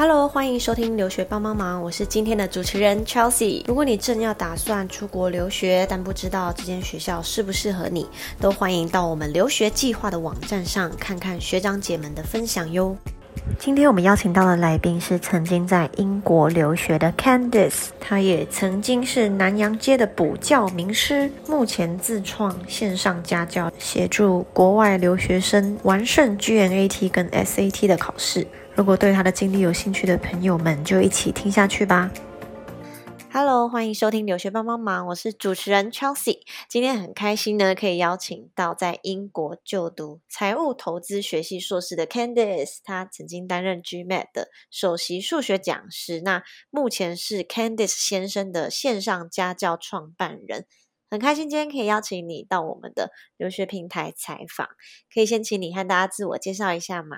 [0.00, 3.64] Hello，欢迎收听留学帮帮忙，我是今天的主持人 Chelsea。
[3.66, 8.06] 如果你正要打算出国留学，但不知道这间学校适不适合你，
[8.40, 12.96] 都欢迎到我们留学计划的网站上看看学长姐们的分享哟。
[13.58, 28.46] 今天我们邀请到的来宾是曾经在英国留学的 Candice，她也曾经是南洋街的补教名师，目前自创线上家教，协助国外留学生完胜 GNAT 跟 SAT 的考试。
[28.78, 32.12] 如果对他的经历有兴趣的朋友们，就一起听下去吧。
[33.32, 36.42] Hello，欢迎收听留学帮帮忙，我是主持人 Chelsea。
[36.68, 50.66] 今天很开心呢，可以邀请到在英国就读财务投资学系硕士的 Candice，他曾经担任 GMAT 的首席数学讲师，那目前是 Candice 先生的线上家教创办人。
[51.10, 54.68] 很开心今天可以邀请你到我们的留学平台采访，
[55.12, 57.16] 可以先请你和大家自我介绍一下吗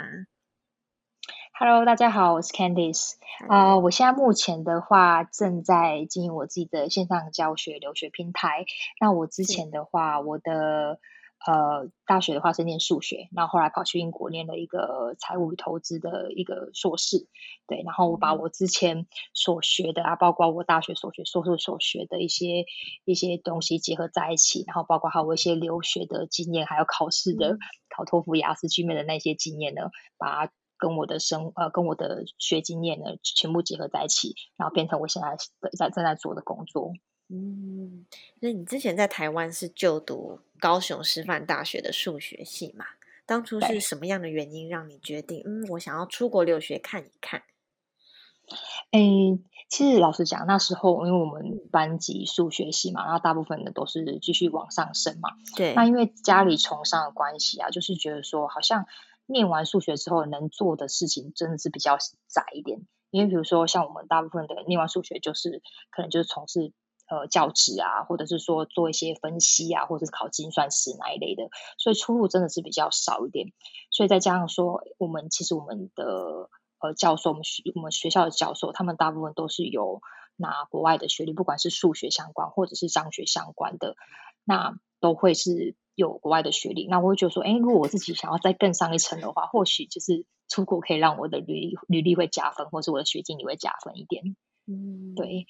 [1.63, 3.17] ？Hello，大家好，我是 Candice。
[3.47, 8.65] 啊，我现在目前的话正在经营我自己的线上教学留学平台。
[8.99, 10.99] 那我之前的话，我的
[11.47, 17.29] 呃大学的话是念数学，然后后来跑去英国念了一个财务与投资的一个硕士。
[17.67, 22.65] 对，然后我把我之前所学的啊，包括我大学所学、硕士所学的一些
[23.05, 27.59] 一些东西结合在一起，然后包括还有一些留学的经验，还有考试的
[27.95, 30.53] 考托福、雅思、居面的那些经验呢，把它。
[30.81, 35.37] 跟我的生呃，跟我的学经验呢，全部结合在一起，然后变成我现在
[35.79, 36.95] 在正在做的工作。
[37.29, 38.07] 嗯，
[38.41, 42.87] 那你之前在台湾是就读高雄师范大学的数学系嘛？
[43.25, 47.43] 当初是什么样的原因让你决定，嗯，我想要出国留学看一看？
[48.91, 55.31] 诶，其实老实讲，那时候因为我们班级数学系嘛，然后大部分的都是继续往上升嘛。
[55.55, 55.75] 对。
[55.75, 58.87] 那因为家里崇尚的关系啊，就是觉得说好像。
[59.31, 61.97] 念完数学之后，能做的事情真的是比较
[62.29, 62.87] 窄一点。
[63.11, 66.73] 因为比如说，像我们大部分的念完数学，就是可能就是从事
[67.09, 73.49] 呃教职啊，或者是说做一些分析啊，或者是考精算师那一类的，所以出路真的是比较少一点。
[73.91, 76.51] 所以再加上说，我们其实我们的
[76.81, 80.03] 呃教授，我们学我们学校的教授，他们大部分都是有
[80.37, 83.97] 拿国外的学历，不管是数学相关或者是商学相关的，
[84.45, 85.75] 那都会是。
[86.01, 94.37] 有国外的学历，那我会觉得说，哎，如果我自己想要再更上一层的话，或许就是出国可以让我的履历履历会加分，或是我的学经历会加分一点。
[94.67, 95.47] 嗯，对，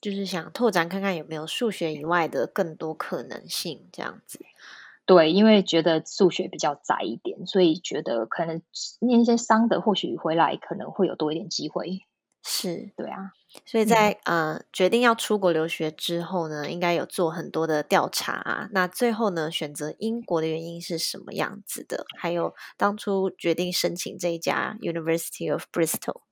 [0.00, 4.40] 就是想拓展看看有没有数学以外的更多可能性，这样子。
[5.04, 8.62] 对，因为觉得数学比较窄一点，所以觉得可能
[9.00, 12.00] 念一些商的，或许回来可能会有多一点机会。
[12.44, 13.32] 是对啊。
[13.66, 18.68] 所以在呃决定要出国留学之后呢，应该有做很多的调查。
[18.72, 22.06] 那最后呢，选择英国的原因是什么样子的？
[22.18, 26.22] 还有当初决定申请这一家 University of Bristol。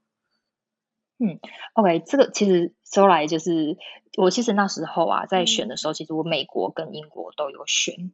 [1.19, 1.39] 嗯
[1.75, 3.77] ，OK，这个其实说来就是
[4.17, 8.13] 我其实那时候啊，在选的时候，其实我美国跟英国都有选。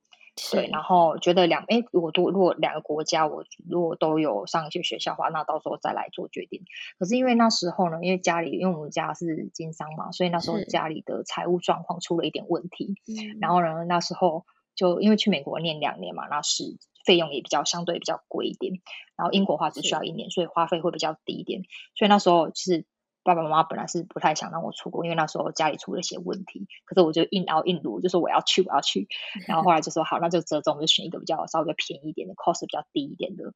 [0.53, 6.63] 对，然后觉得两哎，我都如果两个国家我如果都有上一些学校的话，那到时候再来做决定。
[6.99, 12.97] 可是因为那时候呢，因为家里因为我们家是经商嘛，所以那时候家里的财务状况出了一点问题。
[13.09, 16.77] 嗯，然后呢，那时候就因为去美国念两年嘛，那是
[17.07, 18.75] 费用也比较相对比较贵一点。
[19.17, 21.63] 然后英国话只需要一年，所以花费会比较低一点。
[21.95, 22.85] 所以那时候其实。
[23.27, 26.69] 爸爸妈妈本来是不太想让我出国，因为那时候家里出了一些问题。
[26.85, 29.09] 可是我就硬熬硬撸，就说我要去，我要去。
[29.49, 33.53] 然后后来就说好，那就折中，就选一个比较稍微便宜一点的，cost 比较低一点的，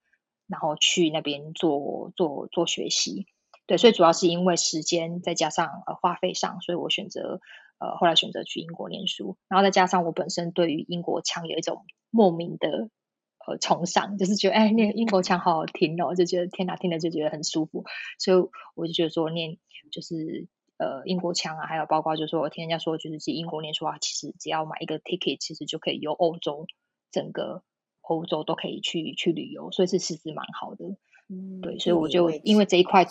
[0.48, 3.26] 然后去那边做做做学习。
[3.66, 7.40] 对，所以主要是因为时间再加上呃花费上，所以我选择
[7.78, 9.36] 呃后来选择去英国念书。
[9.48, 12.90] 然后再加上我本身对于英国腔有一种莫名的。
[13.46, 17.84] 呃，崇尚就是觉得，哎，念英国腔好好听哦，就觉得天哪，听了就觉得很舒服，
[18.18, 19.56] 所以我就觉得说念
[19.90, 20.46] 就是
[20.76, 26.66] 呃英国腔啊，还有包括就是说我听人家说，就是去英国念书啊，其实只要买一个 ticket，其实就可以游欧洲，
[27.10, 27.62] 整个
[28.02, 30.96] 欧洲都可以去去旅游，所以是其实蛮好的。
[31.28, 33.06] 嗯，对，所以我就因为这一块，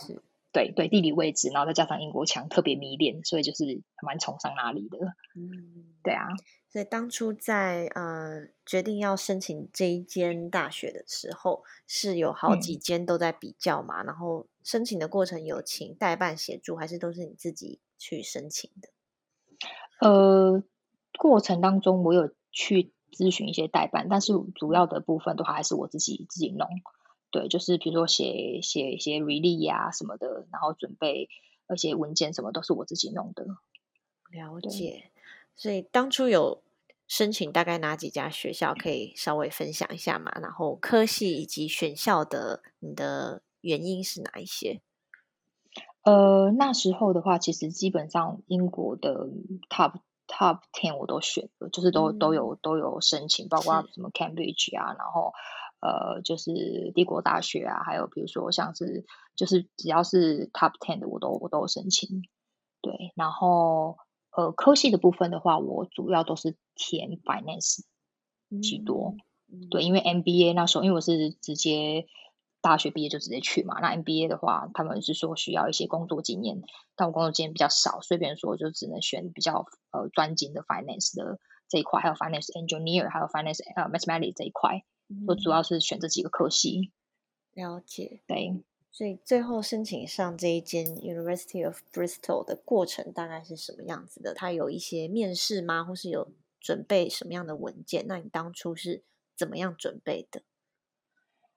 [0.52, 4.98] 对对，地理位置，然后再加上英国腔特别迷恋，所以就是蛮崇尚那里的。
[5.36, 6.28] 嗯，对啊。
[6.72, 14.04] 所以当初在呃决定要申请这一间大学的时候，是有好几间都在比较嘛？
[14.04, 18.90] 然后申请的过程有请代办协助，还是都是你自己去申请的？
[20.00, 20.64] 呃，
[21.18, 26.68] 过程当中我有去咨询一些代办，但是主要的部分都还是我自己自己弄。
[27.32, 31.30] 对，就是比如说写写一些 release 呀什么的，然后准备
[31.74, 33.46] 一些文件什么都是我自己弄的。
[34.32, 35.12] 了解。
[35.56, 36.64] 所以当初有
[37.08, 40.32] 申请大概哪几家学校，可以稍微分享一下嘛？
[40.42, 44.82] 然后科系以及选校的你的原因是哪一些？
[46.04, 49.28] 呃，那时候的话，其实基本上英国的
[49.70, 55.34] top top ten 我都选了，就是都都有都有申请，包括什么 Cambridge 啊，然后
[55.82, 59.06] 呃，就是帝国大学啊，还有比如说像是
[59.36, 62.24] 就是只要是 top ten 的，我都我都申请。
[62.82, 63.98] 对，然后
[64.36, 67.82] 呃，科系的部分的话，我主要都是填 finance
[68.62, 69.16] 居多。
[69.70, 72.08] 对，因为 MBA 那时候，因为我是直接。
[72.62, 73.80] 大学毕业就直接去嘛？
[73.80, 76.62] 那 MBA 的话，他们是说需要一些工作经验，
[76.98, 81.40] 但我工作经验比较少，所以别人说就只能选比较呃专精的 finance 的
[81.70, 84.84] 这一块，还有 finance engineer，还有 finance 呃 mathematics 这一块，
[85.28, 86.92] 我主要是选这几个科系。
[87.54, 88.64] 了解，对。
[88.92, 94.34] 所以最后申请上这一间 University of Bristol 的过程大概是什么样子的？
[94.34, 95.84] 它有一些面试吗？
[95.84, 98.06] 或是有准备什么样的文件？
[98.08, 99.04] 那你当初是
[99.38, 100.42] 怎么样准备的？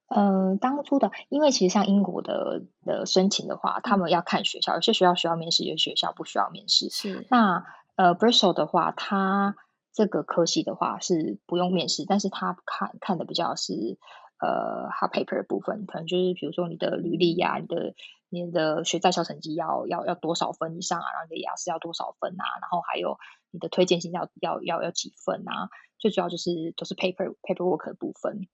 [0.08, 6.90] 呃，当初的，因为其实像英国的的申请的话，他们要看学校，有些学校需要面试，有些学校不需要面试。
[6.90, 7.26] 是。
[7.31, 7.64] 那
[7.96, 9.56] 呃，Bristol 的话，它
[9.93, 13.99] 这个科系的话是不用面试，但是他看看的比较是
[14.39, 17.94] 呃，hard paper 部分，可能就是比如说你的履历呀，你的
[18.29, 23.19] 你的学在校成绩要要要多少分以上啊，然后你的雅思要多少分啊，然后还有
[23.50, 25.69] 你的推荐信要要要要几分啊，
[25.99, 28.49] 最主要就是都是 paper paperwork 的部分。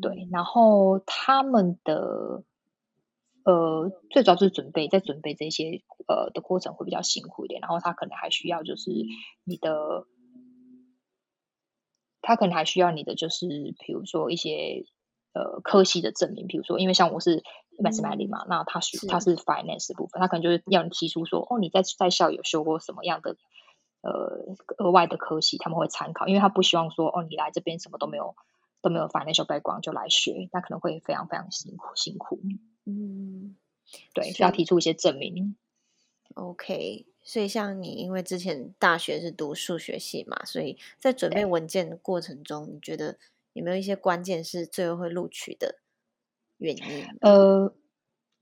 [0.00, 2.44] 对，然后他们的
[3.44, 7.60] 呃，最主要就是准备，在准备这些呃的过程会比较辛苦一点。
[7.60, 8.90] 然后他可能还需要就是
[9.44, 10.06] 你的，
[12.22, 13.46] 他可能还需要你的就是
[13.84, 14.84] 比如说一些
[15.32, 17.42] 呃科系的证明，比如说因为像我是
[17.78, 23.36] mathematics 嘛，那他是他是 finance 部分，他可能就是要你提出说哦你在在校有修过什么样的
[24.02, 28.34] 呃额外的科系，他们会参考，因为他不希望说哦你来这边什么都没有。
[28.82, 32.40] 都没有 financial background 就来学，那可能会非常非常辛苦辛苦。
[32.86, 33.54] 嗯，
[34.14, 35.54] 对，需要提出一些证明。
[36.34, 43.18] OK，所以像你，因为之前大学是读数学系嘛，所以在准备文件的过程中，你觉得
[43.52, 45.78] 有没有一些关键是最后会录取的
[46.56, 47.06] 原因？
[47.20, 47.72] 呃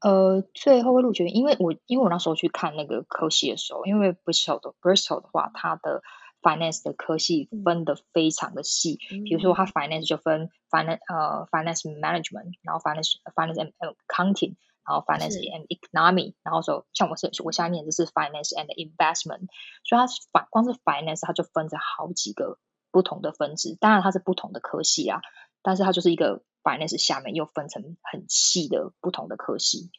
[0.00, 6.02] 呃，最后会录取，因为我因为我那时候去看那个科系的时候，因为 Bristol 的 Bristol 的话，它的
[6.40, 13.72] finance 的科系分的非常的细，比如说它 finance 就分 finance 呃 finance management，然后 finance finance and
[14.06, 14.54] accounting，
[14.88, 19.48] 然后 finance and economy，然后说像我是我现在念的是 finance and investment，
[19.84, 22.58] 所以它反光是 finance 它就分着好几个
[22.90, 25.20] 不同的分支，当然它是不同的科系啊，
[25.62, 29.90] 但是它就是一个 finance 下面又分成很细的不同的科系。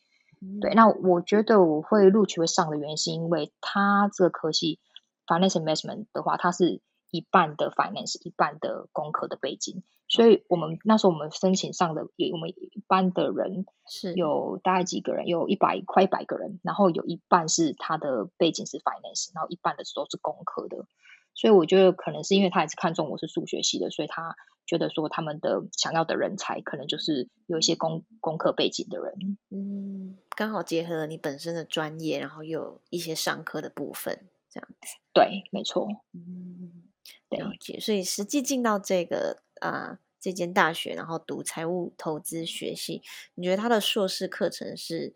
[0.59, 4.79] 对，那我觉得我会录取会上的原因是因为它这个科系。
[5.27, 6.81] Finance investment 的话，它是
[7.11, 14.13] 一半的 finance，一半的工科的背景，所以我们那时候我们申请上的，也我们一般的人是。
[14.15, 20.87] 有大概几个人，有一百快一百个人，然后有一半是他的背景是 finance，然后一半的都是工科的，
[21.35, 24.35] 所以我觉得可能是因为他也是看中我是数学系的，所以他
[24.65, 34.27] 觉得说他们的想要的人才可能就是有一些工工科背景的人，嗯，刚好结合了你本身的专业，然后又有一些商科的部分。
[34.51, 36.89] 这样子，对，没错，嗯，
[37.29, 37.79] 了解。
[37.79, 43.01] 所以实际进到这个啊这间大学，然后读财务投资学系，
[43.35, 45.13] 你觉得他的硕士课程是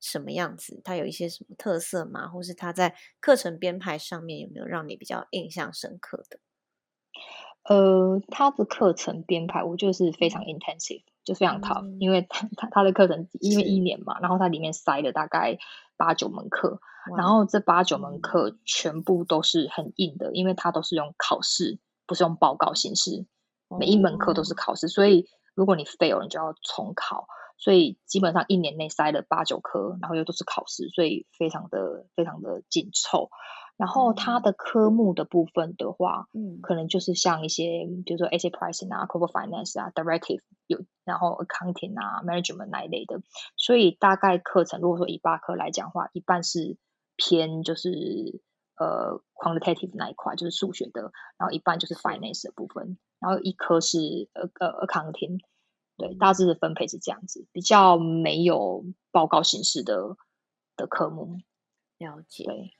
[0.00, 0.80] 什么样子？
[0.82, 2.26] 他有一些什么特色吗？
[2.28, 6.40] 或是他在课程编排上面有没有让你比较印象深刻的？
[7.64, 15.58] 呃，他的课程编排，我觉得是非常 intensive，就非常 tough，因为他他他的课程因为一年嘛，然后它里面塞了大概
[15.96, 16.80] 八九门课。
[17.16, 23.26] 然后这八九门课全部都是很硬的，因为他都是用考试，不是用报告形式。
[23.78, 27.26] 每一门课都是考试，所以如果你 fail，你就要重考。
[27.58, 33.28] 所以基本上一年内塞了八九科，然后又都是考试，所以非常的非常的紧凑。
[33.76, 43.20] 然后它的科目的部分的话，嗯，可能就是像一些，比如说 asset pricing 啊，corporate finance 啊，directive 有，然后 accounting 啊，management 那一类的。
[43.56, 46.76] 所以大概课程，如果说以八科来讲的话，一半是。
[47.22, 48.40] 偏就是
[48.80, 55.38] 呃 quantitative 那一块就是数学的，然后一半就是 finance 的部分，然后一科是呃呃 accounting，
[55.98, 60.16] 对，大致的分配是这样子，比较没有报告形式的
[60.76, 61.36] 的科目。
[61.98, 62.44] 了解。
[62.44, 62.72] 对，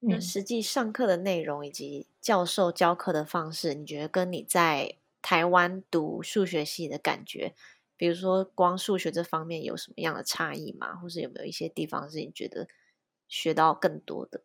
[0.00, 7.54] 那实际上课的内容以及教授教课的方式，你觉得跟你在台湾读数学系的感觉，
[7.98, 10.96] 比如说光数学这方面有什么样的差异吗？
[10.96, 12.66] 或是有没有一些地方是你觉得？
[13.28, 14.42] 学到更多的，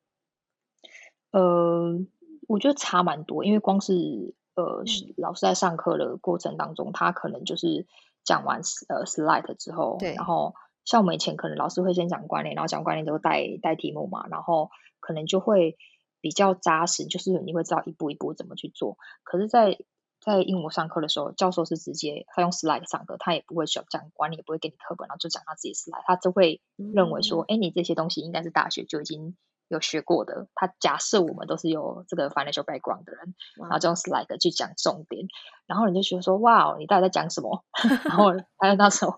[1.38, 2.00] 呃，
[2.48, 4.84] 我觉得差蛮多，因为光是呃
[5.18, 7.86] 老师在上课的过程当中，他可能就是
[8.24, 15.78] 讲完呃 slide 之后，对，然后像我们以前可能老师会先讲观念，然后讲观念之后带带题目嘛，然后可能就会
[16.22, 18.98] 比较扎实，就是你会知道一步一步怎么去做。
[19.24, 19.78] 可是，在
[20.20, 30.48] 在英国上课的时候，教授是直接他用 slide 上课，他也不会讲管理，也不会给你课本，然后就讲他自己 slide，他就会认为说，哎，你这些东西应该是大学就已经有学过的。
[30.56, 35.26] 他假设我们都是有这个 financial background 的人，然后就用 slide 去讲重点，
[35.66, 37.64] 然后你就觉得说，哇，你到底在讲什么？
[38.06, 39.16] 然后 还有那时候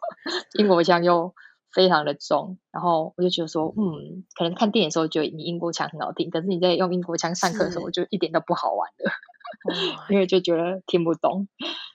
[0.54, 1.34] 英国腔又
[1.72, 9.12] 非常的重，然后我就觉得说，嗯，可能看电影的时候觉得你英国腔很好听，可是你在用英国腔上课的时候，就一点都不好玩了。
[10.10, 11.48] 因为就觉得听不懂，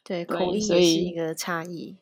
[0.04, 1.96] 对口音也是一个差异。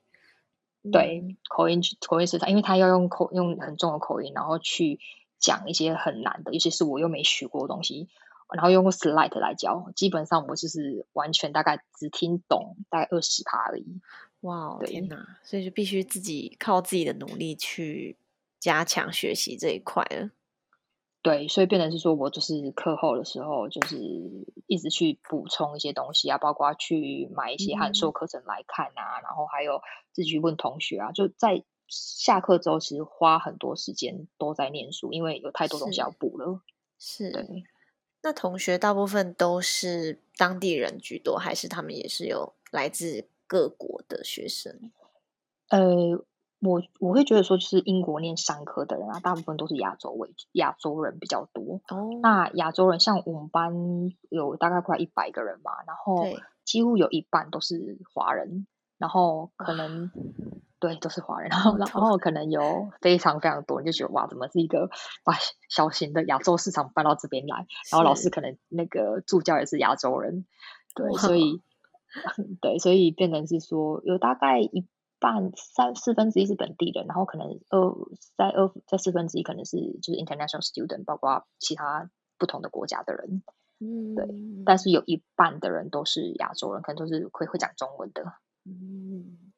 [0.90, 4.98] 对口音口音是他，因为他要用口用很重的口音，然后去
[5.42, 8.08] 讲一些很难的，尤其是我又没学过的东西，
[8.54, 14.00] 然后用 slide 来教，基本上我就是完全大概只听懂大概二十趴而已。
[14.40, 15.38] 哇，天哪！
[15.42, 18.16] 所以就必须自己靠自己的努力去
[18.58, 20.30] 加强学习这一块了。
[21.22, 23.96] 对，所以变成是说我就是课后的时候，就是
[24.66, 29.80] 一直去补充一些东西啊，包括去买一些函授课程来看啊，然后还有
[30.10, 36.62] 自己问同学啊，就在下课之后，其实花很多时间都在念书，因为有太多东西要补了。
[36.98, 37.64] 是，对。
[38.22, 44.90] 那同学大部分都是当地人居多，还是他们也是有来自各国的学生？
[45.68, 46.24] 呃。
[46.64, 51.80] 我我会觉得说，就是英国念商科的人啊，大部分都是亚洲为主，亚洲人比较多。
[51.88, 53.74] 哦，那亚洲人像我们班
[54.30, 56.24] 有大概快一百个人嘛，然后
[56.64, 60.12] 几乎有一半都是华人，然后可能
[60.82, 64.90] 对都是华人， 然后然后可能有非常非常多人就觉得哇，怎么是一个
[65.24, 65.34] 把
[65.70, 67.66] 小型的亚洲市场搬到这边来？
[67.92, 70.44] 然后老师可能那个助教也是亚洲人，
[70.96, 71.62] 对，所以
[72.60, 74.86] 对，所以变成是说有大概一。
[75.22, 77.94] 半三四分之一是本地人，然后可能二
[78.36, 83.44] 在二在四分之一可能是就是 international student，包括其他不同的国家的人，
[83.78, 84.26] 嗯，对，
[84.66, 88.24] 但是有一半的人都是亚洲人，可能都是会会讲中文的，
[88.64, 88.72] 嗯，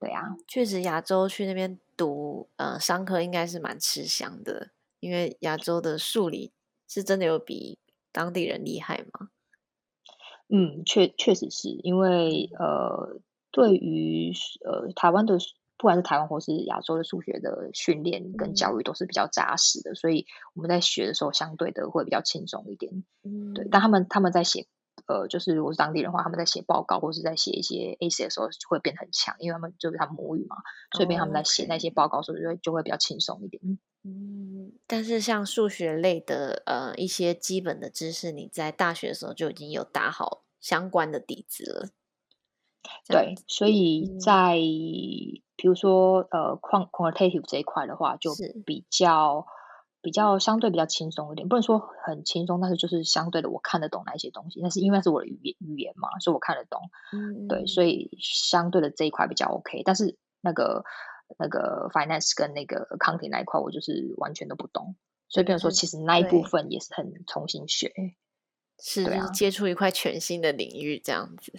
[0.05, 4.71] 对啊，确实亚洲去那边读呃商科应该是蛮吃香的，
[5.01, 6.53] 因为亚洲的数理
[6.87, 7.79] 是真的有比
[8.13, 9.31] 当地人厉害吗？
[10.49, 13.21] 嗯，确确实是因为呃。
[13.57, 14.33] 对于
[14.65, 15.39] 呃台湾的
[15.79, 23.05] 不管是台湾或是亚洲的数学的训练跟教育都是比较扎实的，所以我们在学的时候相对的会比较轻松一点。
[23.23, 23.69] 嗯，对。
[23.71, 24.67] 但他们他们在写
[25.07, 30.57] 呃，就是如果是当地人的话，他们在写报告或是在写一些 A C 的时候会变很强，因为他们就是他母语嘛，
[30.93, 33.63] 所以变他们在写那些报告时候就会就会比较轻松一点。
[34.03, 41.89] 嗯，但是像数学类的呃一些基本的知识，你在大学的时候就已经有打好相关的底子了。
[43.09, 44.57] 对，所以在
[45.57, 48.35] 比如说呃，quantitative 这一块的话，就
[48.67, 49.47] 比较
[50.05, 56.83] 比较相对比较轻松一点，不能说很轻松，但是就是相对的我看得懂那些东西，那是因为是我的语言语言嘛，所以我看得懂。
[57.13, 60.85] 嗯，对，所以相对的这一块比较 OK，但是那个
[61.39, 64.95] 那个 finance 跟那个 accounting 那一块，我就是完全都不懂，
[65.29, 67.91] 所以比如说其实那一部分也是很重新学，
[68.79, 71.53] 是接触一块全新的领域这样子。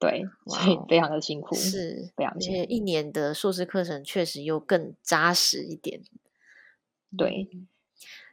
[0.00, 6.00] 对，所以非常的辛苦，是，非常而且一年的硕士课程确实又更扎实一点，
[7.16, 7.48] 对，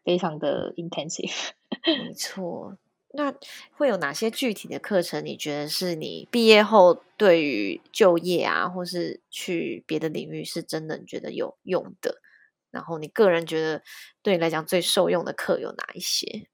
[0.04, 1.52] 非常的 intensive，
[2.06, 2.78] 没错。
[3.18, 3.34] 那
[3.72, 5.24] 会有哪些具体的课程？
[5.26, 12.22] 你觉得是你毕业后对于就业啊，或是去别的领域是真的觉得有用的？
[12.72, 13.82] 然后你个人觉得
[14.22, 16.48] 对你来讲最受用的课有哪一些？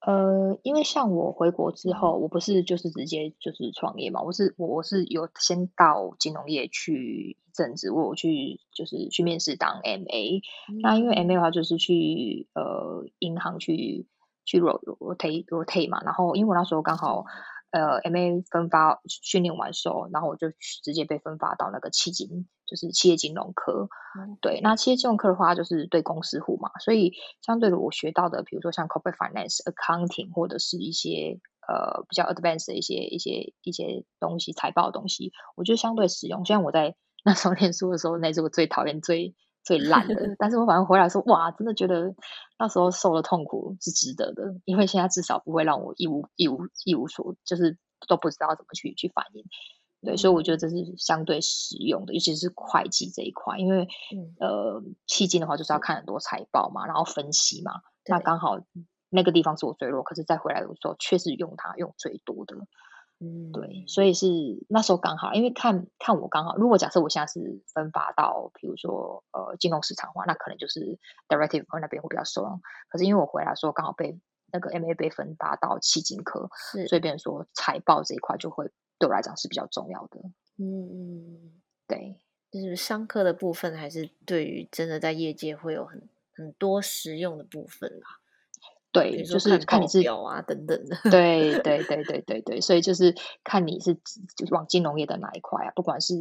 [0.00, 10.40] 呃，因为像我回国之后，我不是就是直接就是创业嘛，我是我我是有先到金融业去一阵子，我去就是去面试当 MA，
[10.82, 14.06] 那因为 MA 的话就是去呃银行去
[14.44, 17.24] 去 rotate rotate 嘛，然后因为我那时候刚好。
[17.72, 20.48] 呃，MA 分发训练完之后，然后我就
[20.82, 23.88] 直接被分发到那个基金，就是企业金融科。
[24.40, 36.44] 对，那企业金融科的话，就是对公司户嘛，所以相对的，我学到的，比如说像 corporate finance、accounting 或者是一些呃比较 advanced 的一些一些一些东西，财报的东西，我觉得相对实用。
[36.44, 39.34] 虽然我在 那时候念书的时候，那是我最讨厌最。
[39.62, 42.14] 最烂的， 但是我反正回来说，哇，真的觉得
[42.58, 47.76] 那时候受的痛苦是值得的，因为现在至少不会让我一无一无一无所，就是
[48.08, 49.44] 都不知道怎么去去反应。
[50.02, 53.86] 对，所以我觉得这是相对实用的，尤其是会计这一块，因为
[54.38, 58.60] 呃，迄今的话就是要看很多财报嘛，然后分析嘛，那刚好
[59.10, 62.56] 那个地方是我最弱，可是再回来的时候确实用它用最多的。
[63.22, 64.26] 嗯，对，所以是
[64.70, 72.62] 那时候刚好，因为看看我刚好，如果假设我现在是分发到，比如说呃金融市场的话，那可能就是 directive 那边会比较受用。
[72.88, 74.18] 可是因为我回来说刚好被
[74.50, 80.20] 那个 MA 被分发到基金科，是，所以变成说财报这一块就会对我来讲是比较重要的。
[80.58, 81.52] 嗯嗯，
[81.88, 82.20] 对，
[82.52, 88.06] 就是商科的部分，还是对于真的在业界会有很很多实用的部分啦。
[88.92, 90.96] 对，就是看你是有啊等等的。
[91.10, 93.94] 对对 对对对对，所以就是看你是
[94.36, 96.14] 就是往金融业的哪一块啊，不管是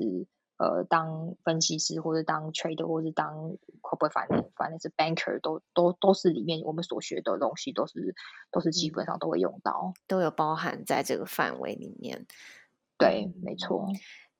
[0.57, 8.15] 呃当分析师，或者当 trader，或者当 corporate finance，反正是 banker，都都都是里面我们所学的东西，都是
[8.51, 12.27] 都是基本上都会用到，都有包含在这个范围里面。
[12.99, 13.87] 对，没错。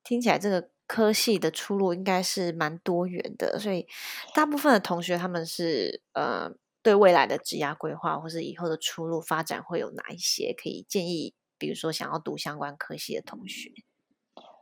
[0.03, 3.87] 听起来这个科系的出路应该是蛮多元的，所以
[4.35, 6.51] 大部分的同学他们是呃。
[6.81, 11.35] 对未来的职业规划，或是以后的出路发展，会有哪一些可以建议？
[11.57, 13.69] 比如说，想要读相关科系的同学，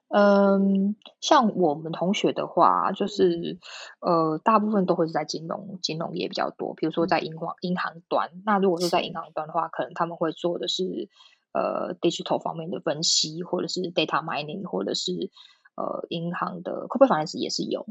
[0.09, 3.59] 嗯，像我们同学的话，就是
[3.99, 6.73] 呃，大部分都会是在金融金融业比较多。
[6.73, 11.09] 比如说，在银行银行端，那如果说在银行端的话，可能他们会做的是
[11.57, 15.31] 呃，digital 方面的分析，或者是 data mining，或者是
[15.75, 17.85] 呃，银行的 corporate finance 也是有，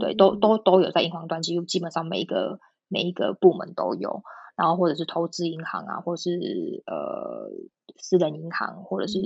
[0.00, 2.58] 对，都都都有在银行端，几乎基本上每一个。
[2.86, 4.22] 每一个部门都有，
[4.56, 7.50] 然后或者是投资银行啊，或者是呃
[7.96, 9.18] 私人银行，或者是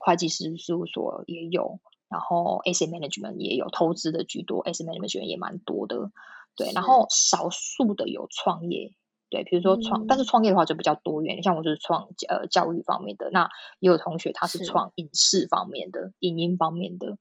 [0.00, 6.10] 会计师事务所也有，然后 asset management 也有，投资的居多，asset management 也蛮多的，
[6.56, 8.92] 对，然后少数的有创业，
[9.30, 17.18] 对，比如说创，但是创业的话就比较多元，像我就是创呃教育方面的，那也有同学他是创影视方面的，影音方面的，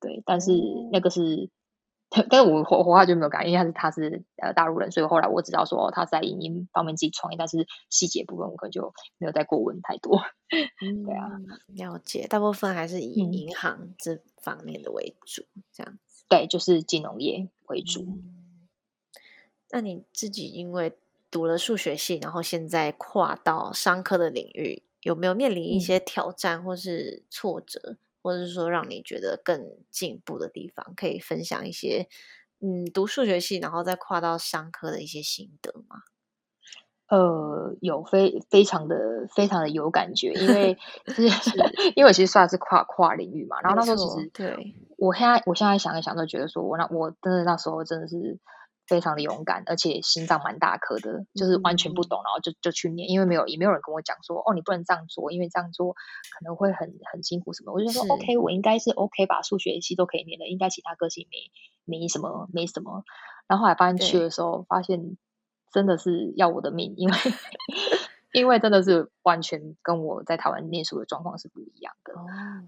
[0.00, 0.52] 对，但是
[0.92, 1.50] 那个是。
[2.30, 10.22] 但是我我后来就没有改，因为他是他是呃大陆人，所以后来我知道说他在影音方面自己创业，但是细节部分我可能就没有再过问太多。
[10.48, 11.28] 对啊，
[11.66, 16.24] 了解，大部分还是以银行这方面的为主，这样子。
[16.28, 18.06] 对，就是金融业为主。
[19.70, 20.96] 那你自己因为
[21.36, 27.98] 读了数学系，然后现在跨到商科的领域，有没有面临一些挑战或是挫折？
[28.22, 32.08] 或者是说让你觉得更进步的地方，可以分享一些，
[32.60, 35.96] 嗯，读数学系然后再跨到商科的一些心得吗？
[37.10, 40.78] 呃，有非非常的非常的有感觉，因为
[41.12, 41.22] 是
[41.96, 43.60] 因为我其实算是跨跨领域嘛。
[43.60, 48.38] 然后那时候其实对我现在我现在想一想，都觉得说我那我真的那时候真的是。
[48.86, 57.72] 非常的勇敢，而且心脏蛮大颗的，就是完全不懂，然后就就去念，因为没有也没有人跟我讲说，哦，你不能这样做，因为这样做可能会很很辛苦什么。
[57.72, 63.02] 我就说，OK，我应该是 OK 吧，数学系都可以念的，应该其他科系没没什么没什么。
[63.48, 65.16] 然后后来发现去的时候，发现
[65.72, 67.14] 真的是要我的命，因为。
[68.36, 72.12] 因为真的是完全跟我在台湾念书的状况是不一样的。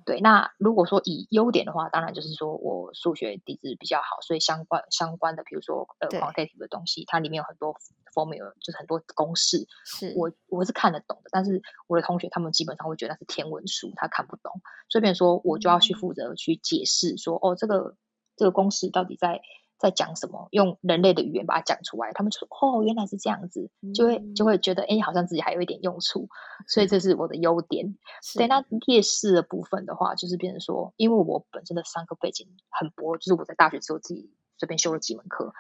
[0.07, 7.77] 对，那如果说以优点的话，当然就是说我数学底子比较好，所以相关相关的，比如说呃 quantitative 的东西，它里面有很多
[8.15, 11.29] formula，就是很多公式，是我我是看得懂的。
[11.31, 14.63] 但是我的同学他们基本上会觉得那是天文书，他看不懂。
[14.89, 17.95] 所以，变说我就要去负责去解释说，哦，这个
[18.37, 19.43] 这个公式到底在。
[19.79, 20.49] 在讲什么？
[20.51, 26.29] 用人类的语言把它讲出来，他们就说：“哦，原来是这样子。”就会就会觉得，哎，好像自己还有一点用处，
[26.67, 27.97] 所以这是我的优点。
[28.35, 35.55] 对，那劣势的部分的话，就是变成说，因为我本身的上课背景很薄，就是我在大学之后自己随便修了几门课，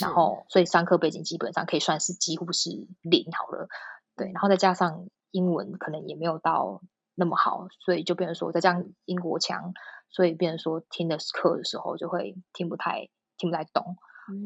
[0.00, 2.70] 然后所以上课背景基本上可以算是几乎是
[3.02, 3.68] 零好了。
[4.16, 6.80] 对，然后再加上英文可能也没有到
[7.14, 9.74] 那么好，所以就变成说，再加上英国腔，
[10.08, 13.10] 所以变成说听的课的时候就会听不太。
[13.38, 13.96] 听不太懂，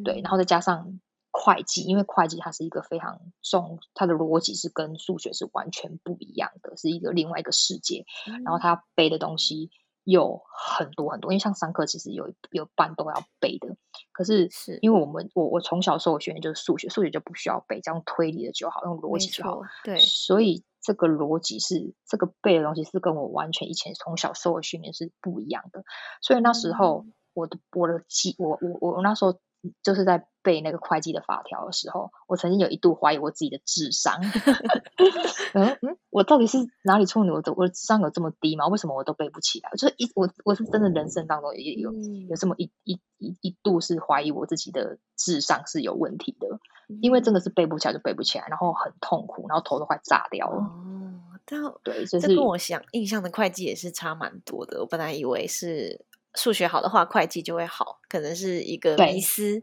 [0.05, 1.01] 对，然后再加上
[1.33, 8.05] 会计，因为会计它是一个非常重，它的逻辑是跟数学是完全不一样的，是一个另外一个世界。
[8.45, 9.71] 然后他背的东西
[10.05, 13.77] 有很多很多，因为像上课其实有有半都要背的。
[14.13, 19.63] 可是是因为我们我我从小受学的就是数学，数学就不需要背，这样推理的就好，用逻辑就好。
[19.85, 25.83] 对，所以这个逻辑是这个背的东西是跟我完全以前从小受的训练是不一样的。
[26.21, 27.07] 所以那时候。
[27.35, 29.39] 我的我的记我我我那时候
[29.83, 34.21] 就是在背那个会计的法条的时候，我曾经有一度怀疑我自己的智商。
[35.55, 37.33] 嗯嗯，我到底是哪里错呢？
[37.33, 38.67] 我的我的智商有这么低吗？
[38.67, 39.71] 为什么我都背不起来？
[39.79, 41.93] 就是一我我是真的人生当中也有
[42.29, 46.59] 有这么一一一一度是怀疑我自己的智商是有问题的，
[47.01, 50.57] 因为真的是背不起来就背不起来，然后很痛苦，然后头都快炸掉了。
[50.57, 54.81] 哦，但对，这跟我想印象的会计也是差蛮多的。
[54.81, 56.05] 我本来以为是。
[56.35, 59.63] 数学好的话，会计就会好，可能是一个迷思，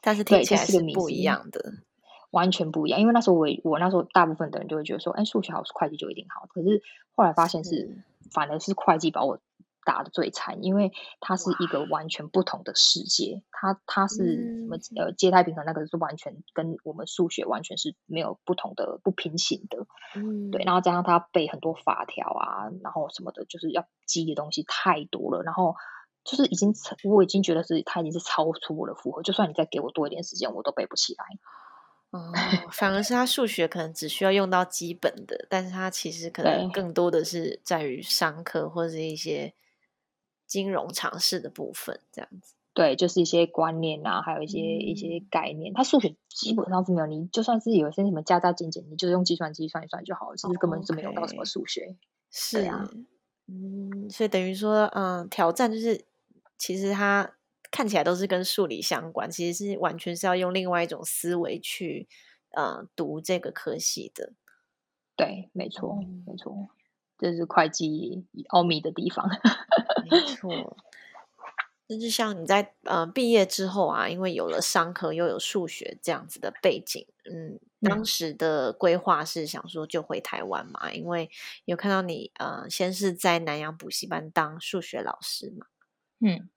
[0.00, 1.60] 但是听起来是不一样的，
[2.30, 3.00] 完全不一样。
[3.00, 6.46] 因为那时候我我那时候大部分的人就会觉得说，哎，数学好，会计就一定好。
[6.46, 6.82] 可是
[7.14, 9.38] 后来发现是反而是会计把我
[9.84, 13.42] 打的最惨，因为它是一个完全不同的世界。
[13.50, 14.16] 它它是
[14.62, 19.86] 什么呃，借贷平衡那个是完全跟我们数学完全是没有不同的不平行的。
[20.14, 20.62] 嗯，对。
[20.64, 25.42] 然后加上他背很多法条啊，然后什么的，就是要记的东西太多了。
[25.42, 25.74] 然后
[26.24, 26.72] 就是已经
[27.04, 29.22] 我已经觉得是他已经是超出我的负荷。
[29.22, 31.24] 就算你再给我多一点时间，我都背不起来。
[32.10, 32.32] 哦，
[32.72, 39.52] 反而是他数学可能只需要用到基本的，但是他其实可能更多的是在于商科或者一些
[40.46, 42.54] 金融常识的部分，这样子。
[42.72, 45.74] 对，就是一些观念啊，还有一些一些概念。
[45.74, 51.96] 他数学基本上是没有，你就算是有些什么加加减减，你就用计算机算一算就好了，其实根本就没有到什么数学。
[52.30, 52.88] 是啊，
[53.48, 56.04] 嗯，所以等于说，嗯，挑战就是
[56.58, 57.34] 其实它。
[57.70, 62.08] 看起来都是跟数理相关，其实是完全是要用另外一种思维去
[62.52, 64.32] 呃读这个科系的。
[65.14, 66.70] 对，没错，没错，
[67.18, 69.28] 这是会计奥秘的地方。
[70.10, 70.78] 没错，
[71.86, 81.30] 就是像你在呃毕业之后啊，因为有了商科又有数学这样子的背景，嗯，当时的规划是想说就回台湾嘛，因为
[81.66, 85.66] 有看到你呃先是在南洋补习班当数学老师嘛，
[86.20, 86.48] 嗯。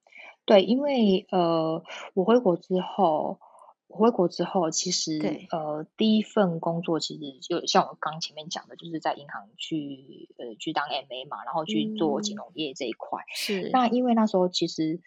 [0.43, 1.84] 对，因为呃，
[2.15, 3.39] 我回国之后，
[3.88, 5.19] 我回国之后，其实
[5.52, 13.24] 呃，第一份工作其实就像我刚前面讲的，就是在银行去呃去当 MA 嘛，然后去做金融业这一块。
[13.34, 13.69] 是。
[13.71, 15.00] 那因为那时候其实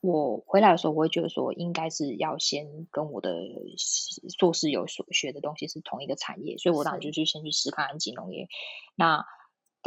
[0.00, 3.34] 我回来的时候，我会觉得说，应该是要先跟我的
[4.38, 8.48] 硕士有所学的东西是同一个产业，所以我当然就去先去试看看金融业。
[8.94, 9.26] 那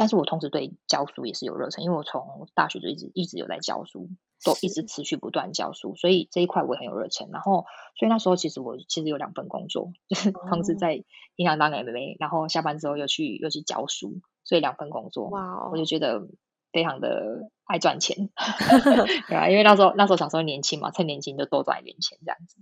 [0.00, 4.08] 但是我同时对教书也是有热忱，因为我从大学就一直一直有在教书。
[4.42, 7.28] 都一直持续不断教书，所以这一块我也很有热忱。
[7.30, 11.04] 然后，所以那时候其实我其实有两份工作，就是同时在
[11.36, 15.28] 银行当 MMA，然后下班之后又去又去教书，所以两份工作。
[15.28, 16.26] 哇，我就觉得
[16.72, 18.30] 非常的爱赚钱，
[19.28, 22.56] 对啊，因为那时候那时候小时候年轻嘛，趁年轻就多赚一点钱这样子。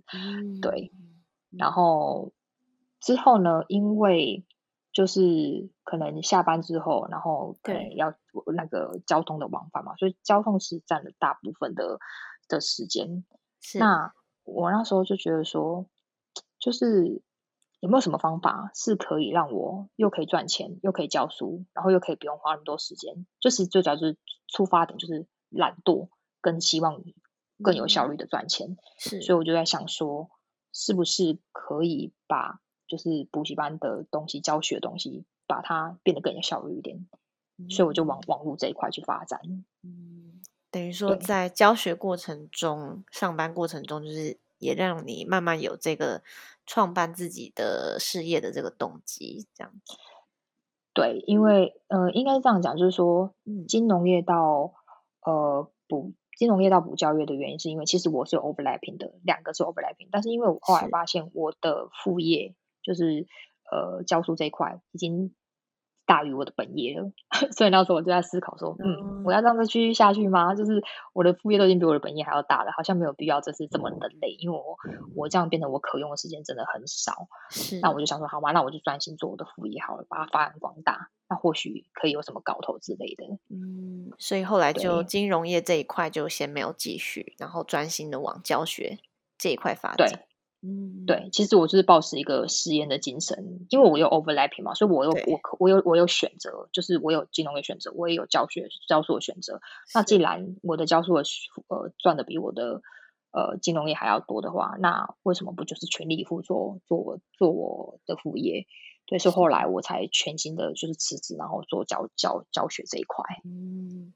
[0.61, 0.90] 对，
[1.57, 2.33] 然后
[3.01, 4.44] 之后呢，因为。
[4.98, 8.12] 就是可能下班之后，然后可能要
[8.52, 12.00] 那个交通的往返嘛，所以交通是占了大部分的
[12.48, 13.24] 的时间。
[13.78, 15.87] 那我那时候就觉得说，
[16.58, 17.22] 就是
[17.78, 23.24] 有没有什么方法是可以让我又可以赚钱，又可以教书，然后又可以不用花那么多时间？
[23.38, 24.16] 就是最主要就是
[24.48, 26.08] 出发点就是懒惰，
[26.40, 27.04] 跟希望
[27.62, 28.76] 更有效率的赚钱。
[28.98, 30.28] 是，所以我就在想说，
[30.72, 32.58] 是不是可以把。
[32.88, 37.07] 就是补习班的东西，教学的东西，把它变得更有效率一点，
[37.68, 39.40] 所以我就往网络这一块去发展。
[39.83, 46.22] 嗯，等于说在教学过程中、上班过程中，就是也让你慢慢有这个
[46.66, 49.94] 创办自己的事业的这个动机，这样子。
[50.94, 53.35] 对，因为呃，应该是这样讲，就是说，
[53.68, 54.72] 金融业到
[55.20, 62.55] 呃补金融业到补教育的原因，是因为其实我是有 overlapping 的，两个是 overlapping，但是因为我后来发现我的副业。
[62.88, 63.27] 就是
[63.70, 65.35] 呃，教书这一块已经
[66.07, 67.12] 大于我的本业了，
[67.53, 70.55] 所以那时候我就在思考说，嗯，我要这样子继续下去吗？
[70.55, 74.79] 就是我的副业都已经比我的本业还要大了，好像没有必要，这是这么的累，因为我
[75.14, 77.29] 我这样变成我可用的时间真的很少。
[77.51, 83.27] 是，那我就想说，好吧，那我就专心做我的副业好了，把它发扬光大，那或许可以有什么搞头之类的。
[83.51, 88.98] 嗯，所以后来就金融业这一块就先没有继续，然后专心的往教学
[89.37, 90.24] 这一块发展。
[90.61, 99.61] 嗯，对，其实我就是保持一个实验的精神，因为我有 overlapping 嘛，所以我有我可我有我有选择，就是我有金融的选择，我也有教学教书的选择。
[99.94, 101.23] 那既然我的教书的
[101.68, 102.83] 呃赚的比我的
[103.31, 108.66] 呃金融业还要多的话，那为什么不就是全力以赴做做做我的副业？
[109.07, 113.25] 对，是后来我才全心的就是辞职，然后做教教教学这一块。
[113.44, 114.12] 嗯，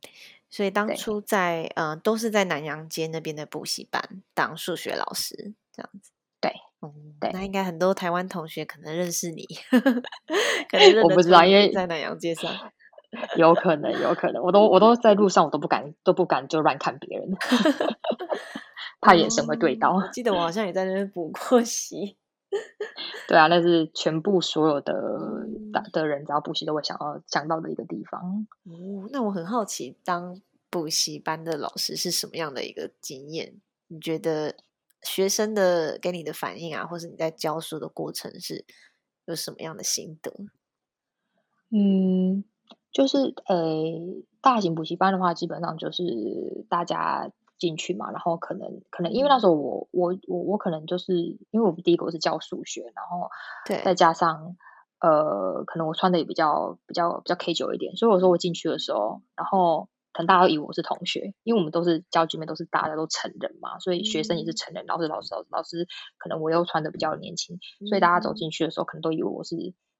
[0.50, 6.10] 所以当初在呃都是在南洋街那边的补习班当数学老师这样子。
[6.42, 6.50] 对，
[6.82, 9.46] 嗯，对那应该很多台湾同学可能认识你，
[10.68, 12.52] 可能我不知道，因为在南洋街上，
[13.38, 17.30] 有可能，有可能，我都我都在路上，我都不敢都不敢就乱看别人，
[19.00, 19.96] 怕眼神会对到。
[20.12, 22.16] 记得我好像也在那边补过习，
[23.28, 24.92] 对啊，那是全部所有的
[25.92, 28.46] 的人，只要补习都会想要想到的一个地方。
[28.64, 33.60] 哦，那我很好奇，当补习班的老师是什么样的一个经验？
[33.86, 34.56] 你觉得？
[35.02, 38.64] 学生的给你的反应啊，或是你在教书的过程是
[39.26, 40.32] 有什么样的心得？
[41.70, 42.44] 嗯，
[42.92, 43.56] 就是呃，
[44.40, 51.14] 大型补习班的话，基本上就是大家进去嘛，然后可能可能因为那时候我我我我可能就是
[51.50, 53.30] 因为我第一个我是教数学，然后
[53.64, 54.56] 对，再加上
[55.00, 65.86] 呃，可能我穿的也比较比较比较 K 九一点，所以我说我进去的时候，然后可能大家都以为我是同学，因为我们都是教局面都是大家都成人嘛，所以学生也是成人，老师老师老师老师，
[66.18, 69.56] 可能我又穿的比较年轻，所以大家走进去的时候，可能都以为我是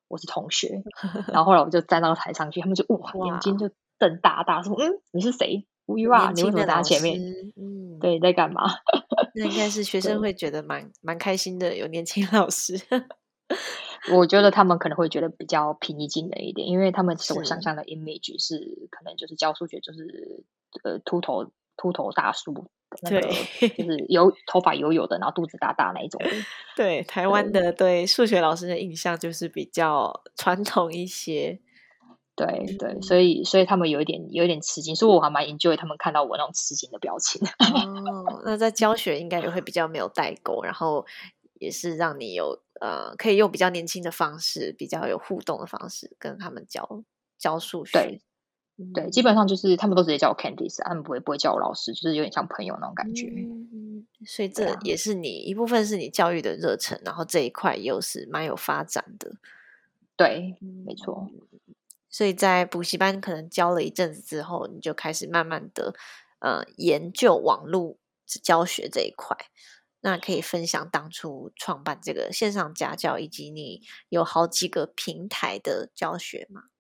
[0.09, 0.83] 我是同学，
[1.33, 5.67] 然后后来我就站到台上去，他们就哇眼睛就瞪大大，说嗯你是谁？
[5.87, 7.21] 无语啊，你为什么在前面？
[7.57, 8.63] 嗯，对，在干嘛？
[9.35, 12.81] 那应该是学 生会觉得蛮蛮开心的，有年轻老师。
[14.11, 20.45] 我觉得他们可能会觉得比较平易近人一点，因为他们所想象的 image 是可能就是教数学就是
[20.83, 22.69] 呃秃头秃头大叔，
[23.09, 23.21] 对，
[23.69, 26.21] 就是有头发油油的，然后肚子大大那一种。
[26.77, 31.61] 对，台湾的对数学老师的印象就是比较传统一些。
[32.35, 37.47] 对对，所以所以他们有一点有一点吃惊，所以我还蛮 enjoy 他们看到我那种吃惊的表情。
[37.59, 41.05] 哦，那在教学应该也会比较没有代沟，然后
[41.63, 47.05] 也是让你有呃可以用比较年轻的方式，比较有互动的方式跟他们教
[47.39, 47.93] 教数学。
[47.93, 48.21] 对
[48.93, 53.29] 对，基本上就是他们都直接叫我 Candice，他们不会不会叫我老师，就是有点像朋友那种感觉。
[53.29, 59.31] 嗯，所以这也是你一部分是你教育的热忱，然后这一块又是蛮有发展的。
[60.17, 61.31] 对，没错。
[62.09, 65.95] 所以在补习班可能教了一阵子之后，你就开始慢慢的
[66.41, 67.97] 呃研究网络
[68.27, 69.37] 教学这一块。
[70.03, 76.72] 那可以分享当初创办这个线上家教，以及你有好几个平台的教学吗？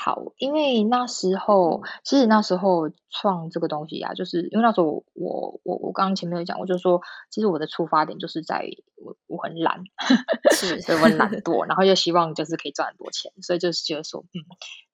[0.00, 9.82] 好，因为那时候其实那时候创这个东西啊，就是因为那时候我我我刚刚前面有讲，我就说其实我的出发点就是在我我很懒，
[10.52, 14.38] 是， 所以我很懒惰，然后又希望就是可以赚很多钱，所以就是觉得说，嗯，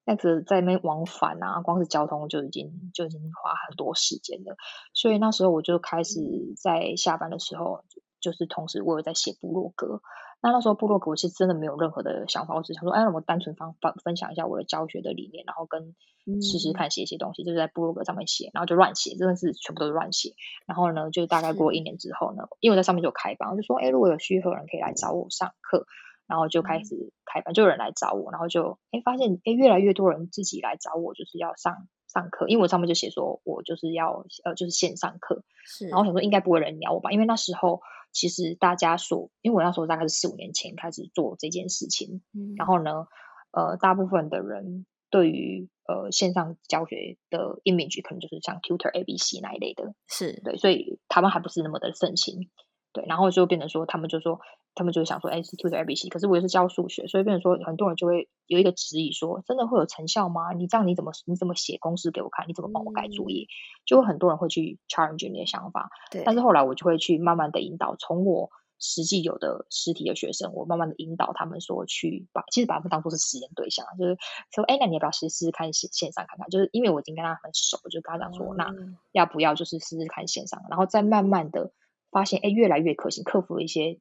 [0.06, 4.56] 那个在那边往返啊，光是交通就已经就已经花很多时间了，
[4.94, 6.18] 所以那时候我就开始
[6.56, 7.84] 在下班的时候，
[8.20, 10.00] 就是同时我有在写部落格。
[10.44, 15.94] 那那时候部落格我其实真的没有任何的想法，我只想说，哎，我单纯方分分享一下我的教学的理念，然后跟
[16.42, 20.34] 试试看写一些东西，就是在部落格上面写，然后就乱写，真的是全部都是乱写。
[20.66, 25.86] 然后呢，就大概过一年之后呢，因为我在上面就开班，我就说，哎，如果有需求的人可以来找我上课，
[26.26, 37.80] 然后就开始开班，就有人来找我，然后就哎发现，哎，越来越多人自己来找我，就是要上上课，因为我上面就写说我就是要呃就是线上课，是，然后想说应该不会有人鸟我吧，因为那时候。
[38.14, 42.22] 其实大家所，因为我那时候大概是四五年前开始做这件事情，
[42.56, 43.08] 然后呢，
[43.50, 52.48] 呃，大部分的人对于呃线上教学的 image 可能就是像 Tutor ABC 那一类的，是对，所以他们还不是那么的盛行。
[52.94, 54.40] 对，然后就变成说，他们就说，
[54.74, 60.52] 他们就想说，哎，是 tutor ABC，可是我又是教数学，所以变成说，很多人就会有一个质疑，说，真的会有成效吗？
[60.52, 62.46] 你这样你怎么你怎么写公式给我看？
[62.48, 63.48] 你怎么帮我改作业？
[63.84, 65.90] 就会很多人会去 challenge 你的想法。
[66.10, 66.22] 对。
[66.24, 74.16] 但是后来我就会去慢慢的引导，从我实际有的实体的学生，我慢慢的引导他们说，去把其实把他们当做是实验对象，就是
[74.54, 76.48] 说，哎，那你要不要试试看线线上看看？
[76.48, 78.72] 就是因为我已经跟他很熟，就跟他讲说，那
[79.12, 81.72] 要不要就是试试看线上，然后再慢慢的。
[82.14, 83.98] 发现哎，越来越可行，克服了一些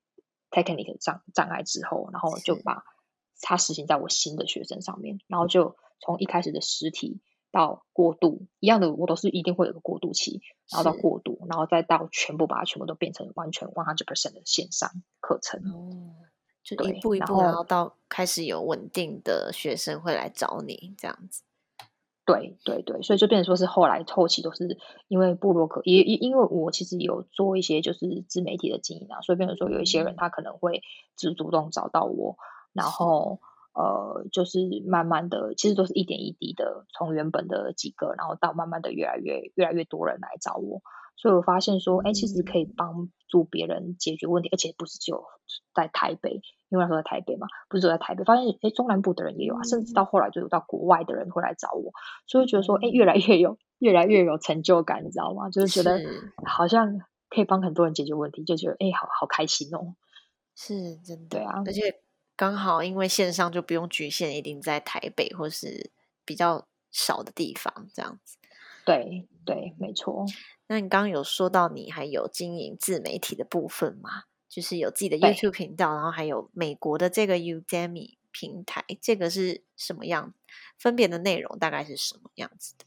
[0.51, 2.83] technical 障障碍之后，然后就把
[3.41, 7.21] 它实行在我新的学生上面，然后就从一开始的实体
[7.51, 15.59] 到过渡一样的，我都是一定会有个过渡期，然后到过渡，然后再到全部把它全部都变成完全 one hundred percent 的线上课程。
[15.73, 16.13] 哦，
[16.63, 21.41] 就一步一步，然后到开始有稳定的学生会来找你这样子。
[22.25, 30.81] 对对对，所以就变成说是后来后期都是因为布洛克，也因因为我其实有做一些就是自媒体的经营啊，所以变成说有一些人他可能会
[31.17, 32.37] 只主动找到我，
[32.71, 33.39] 然后
[33.73, 40.81] 呃就是慢慢的，其实都是一点一滴的，从原本的几个，然后到慢慢的越来越越来越多人来找我。
[41.15, 45.23] 所以我发现说，哎，其实可以帮助别人解决问题，而且不是只有
[45.73, 51.91] 在台北，因为那时候在台北嘛，不是只有在台北，发现哎，中南部的人也有啊，甚至到后来就有到国外的人会来找我，
[52.25, 55.49] 所以觉得说，哎，越来越有，越来越有成就感，你知道吗？
[55.51, 56.01] 就是觉得
[56.45, 59.95] 好像可以帮很多人解决问题，就觉得哎，好好开心哦。
[60.55, 62.01] 是真的，对啊，而且
[62.35, 65.91] 刚好因为线上就不用局限一定在台北或是
[66.25, 68.37] 比较少的地方这样子。
[68.85, 70.25] 对对，没错。
[70.67, 74.23] 那你刚刚有说到你还有经营自媒体的部分吗？
[74.49, 80.33] 就是有自己的 YouTube 频道，然后还有美国的这个 Udemy 平台，这个是什么样？
[80.77, 82.85] 分别的内容大概是什么样子的？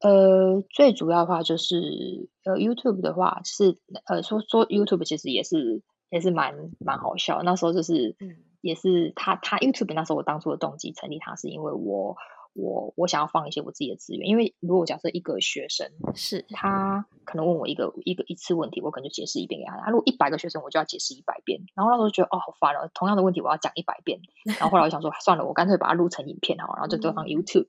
[0.00, 7.42] 呃，最主要的话就是呃 YouTube 的话是呃说说 YouTube 其实也是也是蛮蛮好笑。
[7.42, 8.14] 那时候就是
[8.60, 12.16] 也是他他 YouTube 那时候我当初的动机成立他是因为我。
[12.54, 19.76] 我我想要放一些我自己的资源，因为如果假设一个学生是他可能问我一个一个一次问题，我可能就解释一遍给他。
[19.76, 21.60] 他如果一百个学生，我就要解释一百遍。
[21.76, 24.18] 然后那时候觉得哦好烦哦，同样的问题我要讲一百遍。
[24.58, 27.68] 然后后来我想说算了，我干脆把它录成影片好，然后就丢上 YouTube。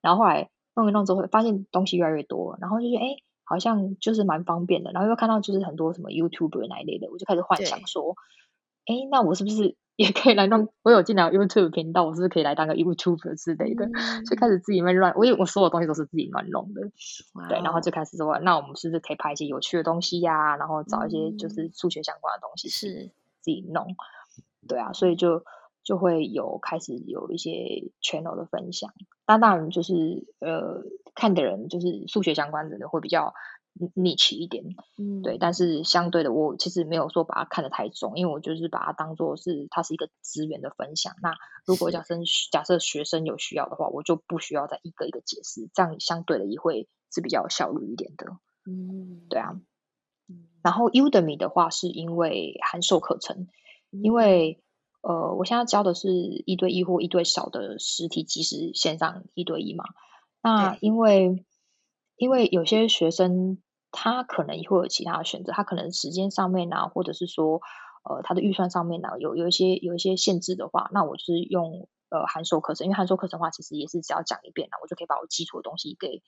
[0.00, 4.92] 然后后来弄一弄之后，发现东西越来越多，然后就觉得哎好像就是蛮方便的。
[4.92, 8.16] 然后又看到就是很多什么 YouTube 那一类的，我就开始幻想说，
[8.86, 9.76] 哎那我是不是？
[10.02, 13.86] 也可以来弄，我有进来 YouTube 频道，我是不是可以来当个 YouTuber 之类的？
[14.28, 16.80] 就开始自己乱乱，我我所有东西都是自己乱弄的，
[17.48, 20.56] 对，然后就开始说，那我们是不是可以拍一些有趣的东西呀？
[20.56, 23.86] 然后找一些就是数学相关的东西，是自己弄，
[24.66, 25.44] 对啊，所以就
[25.84, 27.50] 就会有开始有一些
[28.02, 28.92] channel 的分享，
[29.26, 30.82] 那当然就是呃，
[31.14, 33.32] 看的人就是数学相关的人会比较。
[33.94, 34.64] Niche 一点，
[34.98, 41.14] 嗯，对，但是相对的，我其实没有说把它看得太重，因为我就是把它当做是它是一个资源的分享。
[41.22, 41.34] 那
[41.66, 42.16] 如果假设
[42.50, 48.26] 假设学生有需要的话，我就不需要再一个一个解释，这样相对的也会是比较有效率一点的。
[48.66, 49.60] 嗯，对啊。
[50.62, 53.48] 然后 Udemy 的话，是因为函授课程，
[53.90, 54.62] 因为
[55.00, 56.12] 呃，我现在教的是
[56.46, 59.84] 一对一或一对少的实体即时线上一对一嘛。
[60.40, 61.44] 那因为
[62.16, 67.60] 因为有些学生他可能会有其他的选择，他可能时间上面呢，或者是说
[68.08, 76.22] 呃他的预算上面呢，有有一些有一些限制的话，那我就是用呃函授课程，因为函授课程的话，其实也是只要讲一遍呢，我就可以把我基础的东西给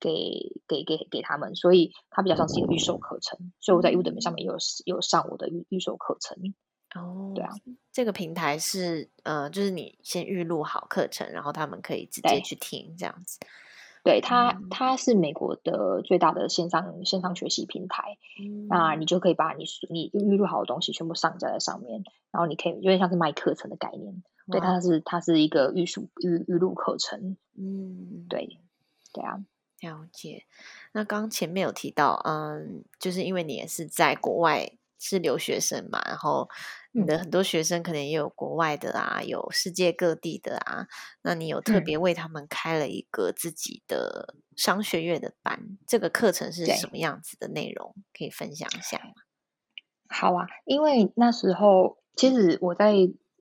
[0.00, 6.36] 给给给给他们，所以它比较像是一个预售课程，所以我在 Udemy 上面有有上我的预预售课程。
[6.94, 7.50] 哦，对啊，
[7.92, 13.40] 这个平台是呃，就是你先预录好课程，然后他们可以直接去听这样子。
[14.04, 18.18] 对它，它是美国的最大的线上线上学习平台。
[18.68, 24.22] 那你就可以把你你预录好的东西全部上架在上面，然后你可以有点像是卖课程的概念。
[24.52, 27.38] 对，它是它是一个预录预预录课程。
[27.56, 28.58] 嗯，对，
[29.14, 29.42] 对啊，
[29.80, 30.44] 了解。
[30.92, 34.70] 那刚前面有提到，嗯，就是因为你也是在国外
[35.04, 36.48] 是留学生嘛，然后。
[36.96, 40.86] 你的很多学生可能也有国外的啊，有世界各地的啊，
[41.22, 47.96] 那你有特别为他们开了一个自己的商学院的班，这个课程是什么样子的内容？
[48.16, 49.10] 可以分享一下吗？
[50.08, 52.94] 好啊，因为那时候其实我在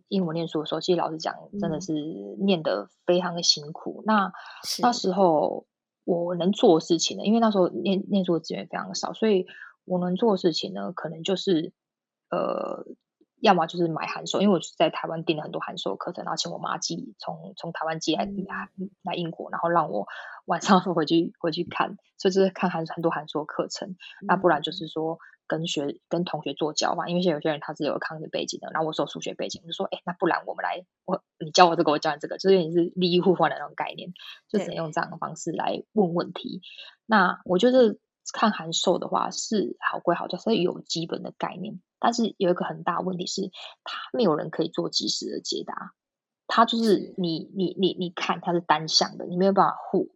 [0.08, 1.94] 英文念书的时候，其实老实讲，真的是
[2.40, 4.02] 念得非常的辛苦。
[4.08, 4.32] 那
[4.80, 5.68] 那时候
[6.06, 9.46] 我能做的事情呢，因为那时候念念书的资源非常的少，所以
[9.86, 11.74] 我能做的事情呢，可能就是
[12.30, 12.86] 呃。
[13.44, 18.26] 要么就是买函授，因为我在台湾订了很多函授课程，然后请我妈寄从从台湾寄来
[19.02, 20.08] 来英国，然后让我
[20.48, 23.98] 晚上回去回去看，所以就是看函很多函授课程。
[24.22, 34.14] 那不然就是说跟学跟同学做交换，因为现在有些人他是有抗日背景的，然后我是有数学背景，我就说哎，那不然我们来我你教我这个，我教你这个，就是你是利益互换的那种概念，
[34.48, 36.62] 就只能用这样的方式来问问题。
[37.06, 37.98] 那我觉得
[38.32, 41.82] 看函授的话是好归好，就是有基本的概念。
[42.00, 43.50] 但是有一个很大问题是，
[43.84, 45.94] 他没有人可以做及时的解答，
[46.48, 50.10] 他就是你你你你看他是单向的，你没有办法互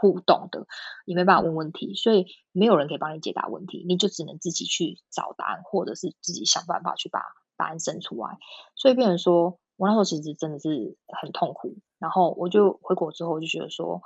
[0.00, 0.66] 互动的，
[1.04, 7.20] 你没办法问问题，所以没有人可以帮你解答问题，你就只能自己去找答案，或者是自己想办法去把
[7.56, 8.38] 答案生出来。
[8.74, 14.02] 所以变成说，我那时候其实真的是很痛苦，然后我就回国之后就觉得说。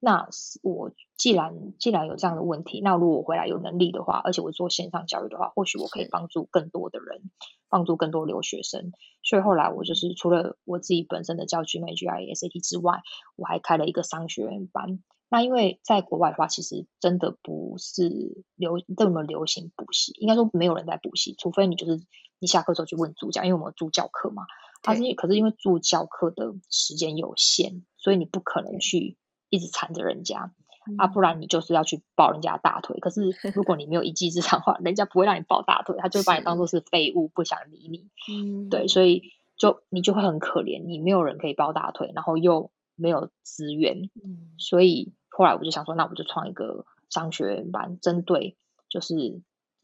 [0.00, 0.28] 那
[0.62, 7.30] 我既然既然有这样的问题，那如果我回来有能力的话，而且我做线上教育的话，或许我可以帮助更多的人，
[7.68, 8.92] 帮助更多留学生。
[9.24, 13.00] 所以后来我就是除了我自己本身的教 GMAT、SAT 之外，
[13.34, 15.02] 我还开了一个商学院班。
[15.28, 22.00] 那因为在国外的话，其实真的不是流这么流行补习，应该说没有人在补习，除非你就是
[22.38, 24.44] 你下课之后去问助教，因为我们助教课嘛。
[24.80, 29.16] 他是可是因为助教课的时间有限，所以你不可能去。
[29.50, 30.52] 一直缠着人家
[30.96, 32.98] 啊，不然你就是要去抱人家大腿。
[32.98, 38.08] 可是 如果你没有一技之长的话，人家不会让你抱大腿，他就把你当做是废物，不想理你。
[38.32, 44.08] 嗯，对，所以就你就会很可怜，你没有人可以抱大腿，然后又没有资源。
[44.24, 48.56] 嗯，所以后来我就想说，那我就创一个商学院班，针对
[48.88, 49.42] 就是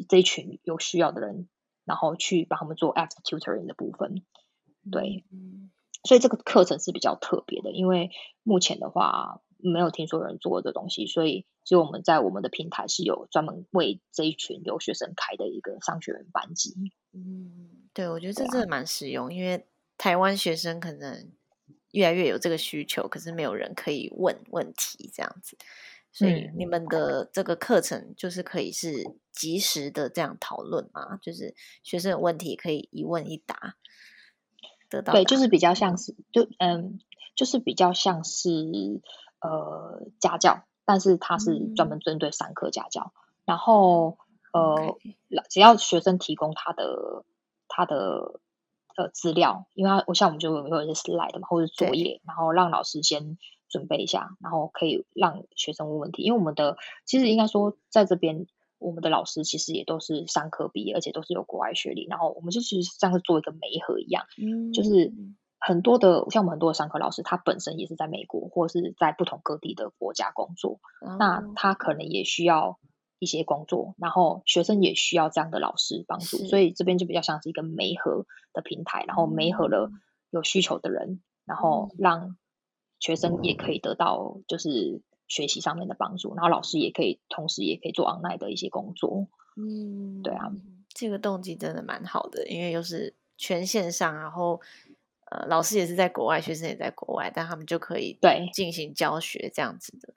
[0.08, 1.48] 这一群有需要的人，
[1.84, 4.22] 然后去帮他们做 after tutoring 的部分。
[4.90, 5.22] 对，
[6.02, 8.10] 所以这个课程是比较特别的，因为
[8.42, 9.42] 目前的话。
[9.70, 16.74] 没有听说有人做这东西，所以就我们在我们的平台是有专门为这一群留学生开的一个商学院班级。
[17.12, 21.32] 嗯，对，我觉得这真的蛮实用，因为台湾学生可能
[21.92, 25.56] 越来越有这个需求，可是没有人可以问问题这样子，
[26.12, 33.76] 所以你们的这个课程就是可以是及时的这样讨论嘛，就是学生有问题可以一问一答
[34.90, 35.14] 得到。
[35.14, 37.00] 对，就是比较像是就嗯。
[37.36, 38.48] 就是比较像是
[39.44, 43.12] 呃家教，但是它是专门针对三科家教。
[43.44, 44.18] 然后
[44.52, 44.96] 呃，
[45.50, 47.24] 只要学生提供他的
[47.68, 48.40] 他的
[48.96, 53.38] 呃资料，因为他我像我们就有有一些 slide 嘛，或者作业，然后让老师先
[53.68, 56.22] 准备一下，然后可以让学生问问题。
[56.22, 58.46] 因为我们的其实应该说在这边。
[58.78, 62.06] 我们的老师其实也都是商科毕业，而且都是有国外学历。
[62.06, 65.10] 然后我们就其实像是做一个媒合一样，嗯就是
[65.66, 70.80] 很多的像我们很多的商科老师，他本身也是在美国或是在不同各地的国家工作。
[71.18, 72.78] 那他可能也需要
[73.18, 76.36] 一些工作，然后学生也需要这样的老师帮助。
[76.46, 79.90] 所以这边就比较像是一个媒合的平台，然后媒合了
[80.30, 82.36] 有需求的人，然后让
[82.98, 85.02] 学生也可以得到就是。
[85.26, 89.26] 学习上面的帮助，然后老师也可以同时也可以做 online 的一些工作。
[89.56, 90.52] 嗯，对啊，
[90.92, 94.60] 这个动机真的蛮好的，因为又是全线上，然后
[95.34, 100.14] 呃，老师也是在国外，学生也在国外，但他们就可以对进行教学这样子的。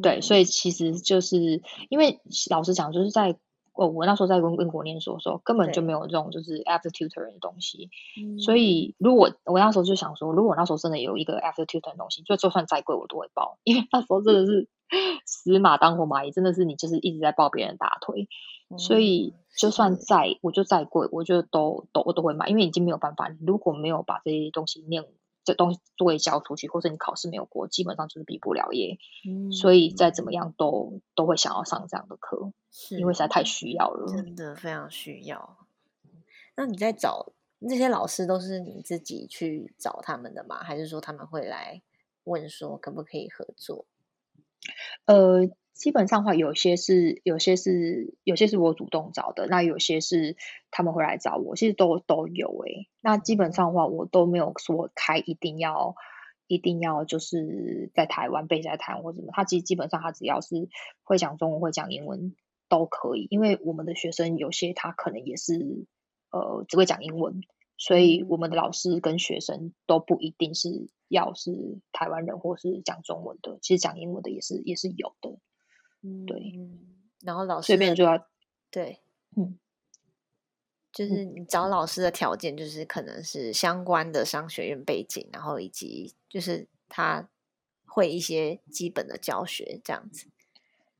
[0.00, 2.20] 对，所以其实就是因为
[2.50, 3.36] 老师讲，就是在。
[3.76, 7.90] 哦，我那时候在英国念书的时候，根本就没有这种就是 after tutoring 的东西。
[8.40, 14.68] 所以，如果我那时候就想说，如果那时候真的有一个 after tutoring 的东西，就就算再贵我都会报，因为那时候真的是
[15.24, 18.28] 死马当活马医，真的是你就是一直在抱别人大腿。
[18.78, 25.04] 所以，就算再我就再贵，我就都都我都会买，因为已经没有办法，你如果没有把这些东西念。
[25.46, 28.98] 这东西作业交出去，或者你考试没有过，基本上就是毕不了业。
[29.26, 35.56] 嗯，所以再怎么样都都会想要上这样的课，是因为实在太需要了，真的非常需要。
[36.56, 40.62] 那你在找那些老师，都是你自己去找他们的吗？
[40.64, 41.80] 还是说他们会来
[42.24, 43.86] 问说可不可以合作？
[45.04, 45.48] 呃。
[45.76, 50.36] 基本上话，有些是有些是有些是我主动找的，那有些是
[50.70, 52.88] 他们会来找我，其实都都有诶。
[53.02, 55.94] 那基本上话，我都没有说开一定要
[56.46, 60.68] 一定要就是在台湾背在台湾或什么，他其实基本上他只要是
[61.04, 62.34] 会讲中文会讲英文
[62.68, 65.86] 都可以，因为我们的学生有些他可能也是
[66.30, 67.42] 呃只会讲英文。
[67.78, 75.38] 所以我们的老师跟学生都不一定是要是台湾人或是讲中文的，其实讲英文的也是也是有的。
[76.26, 76.58] 对，
[77.22, 78.26] 然后老师随便就要
[78.70, 79.00] 对，
[79.36, 79.58] 嗯，
[80.92, 87.28] 就是你找老师的条件，就是可能是相关的商学院背景，然后以及就是他
[87.84, 90.28] 会一些基本的教学这样子。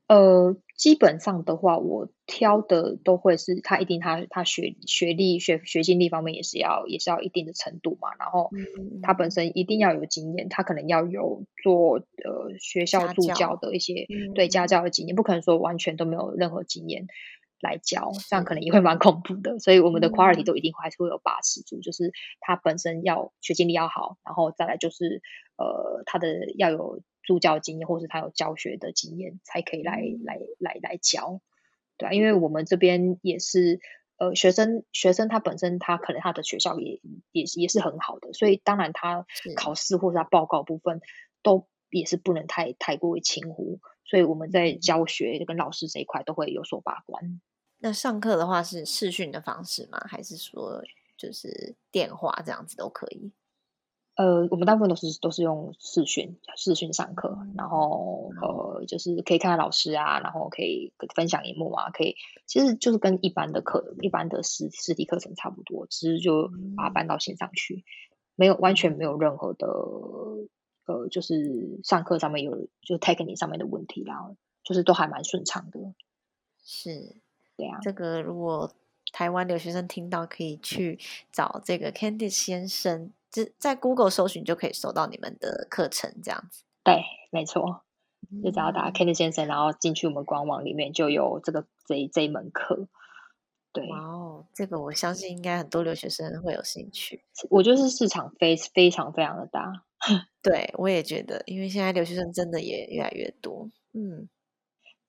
[0.07, 8.51] 呃，基本上的话，我挑的都会是他一定他他学学历学学经历方面也是要也是要一定的程度嘛，然后
[9.01, 14.05] 他本身一定要有经验，他可能要有做呃学校助教的一些
[14.35, 17.07] 对家教的经验，不可能说完全都没有任何经验
[17.59, 19.57] 来教，这样可能也会蛮恐怖的。
[19.57, 25.23] 所以我们的 quality 都一定还是会有把持住，就是他本身要学经历要好，然后再来就是
[25.57, 27.01] 呃他的要有。
[27.27, 31.41] 助教经验，或是他有教学的经验，才可以来来来来教，
[31.97, 33.81] 对啊，因为我们这边也是，
[34.15, 37.01] 呃，学生学生他本身他可能他的学校也
[37.33, 39.25] 也也是很好的，所以当然他
[39.57, 41.01] 考试或者他报告部分
[41.43, 47.41] 都也是不能太太过于轻忽，所以我们在教学跟老师这一块都会有所把关。
[47.79, 49.99] 那上课的话是视讯的方式吗？
[50.07, 50.81] 还是说
[51.17, 53.33] 就是电话这样子都可以？
[54.17, 62.15] 呃，我们大部分都是都是用视讯视讯上课，然后呃，就是可以看到老师啊，然后可以分享荧幕啊，可以
[62.47, 67.85] 其实就是跟一般的课一般的实实体课程差不多，只是就把它搬到线上去，
[68.35, 69.67] 没有完全没有任何的
[70.87, 75.93] 呃，就是上课上面有就你上面的问题啦，就是都还蛮顺畅的。
[76.63, 77.17] 是，
[77.55, 78.73] 对啊，这个如果
[79.13, 80.97] 台湾留学生听到，可以去
[81.31, 83.11] 找这个 Candice 先生。
[83.59, 86.63] 在 Google 搜寻就可以搜到你们的课程，这样子。
[86.83, 87.83] 对，没错，
[88.43, 92.87] 就只要打 Kenny 先生，然后进去我们官网里面就有这个这这一门课。
[93.73, 97.25] 对，哦，这个我相信应该很多留学生会有兴趣。
[97.49, 99.83] 我觉得是市场非非常非常的大。
[100.41, 103.69] 对，我也觉得，因为现在留学生真的也越来越多。
[103.93, 104.29] 嗯，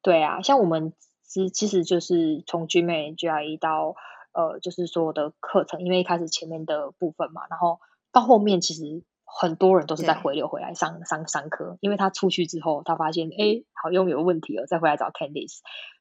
[0.03, 0.93] 对啊，像我们
[1.23, 3.95] 其其实就是从 GMA、GRE 到
[4.33, 7.79] 呃，就是所有的课程，因为一开始前面的部分嘛，然后。
[8.19, 15.59] 到后面其实很多人都是在回流回来上上上课，因为他出去之后，他发现哎，好用有问题了，再回来找 Candice，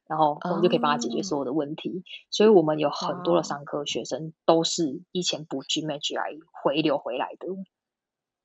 [0.08, 2.02] 然后我们就可以帮他解决所有的问题。
[2.30, 7.46] 所以我们有很多的商科学生都是以前不 GMAT 来回流回来的。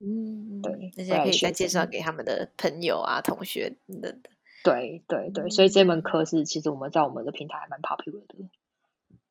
[0.05, 4.21] 嗯，对，那些可以再介绍给他们的朋友啊、同学等等。
[4.63, 8.35] 对对对，所以这门课是其实我们在我们的平台还蛮 popular 的。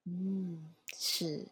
[0.06, 1.46] 嗯，是。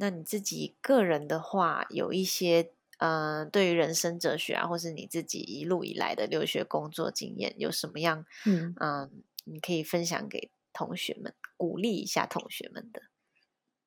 [0.00, 9.10] 那你自己个人的话，有一些嗯，对于人生哲学啊，或是你自己一路以来的留学工作经验，有什么样嗯嗯，
[9.44, 13.02] 你可以分享给同学们，鼓励一下同学们的。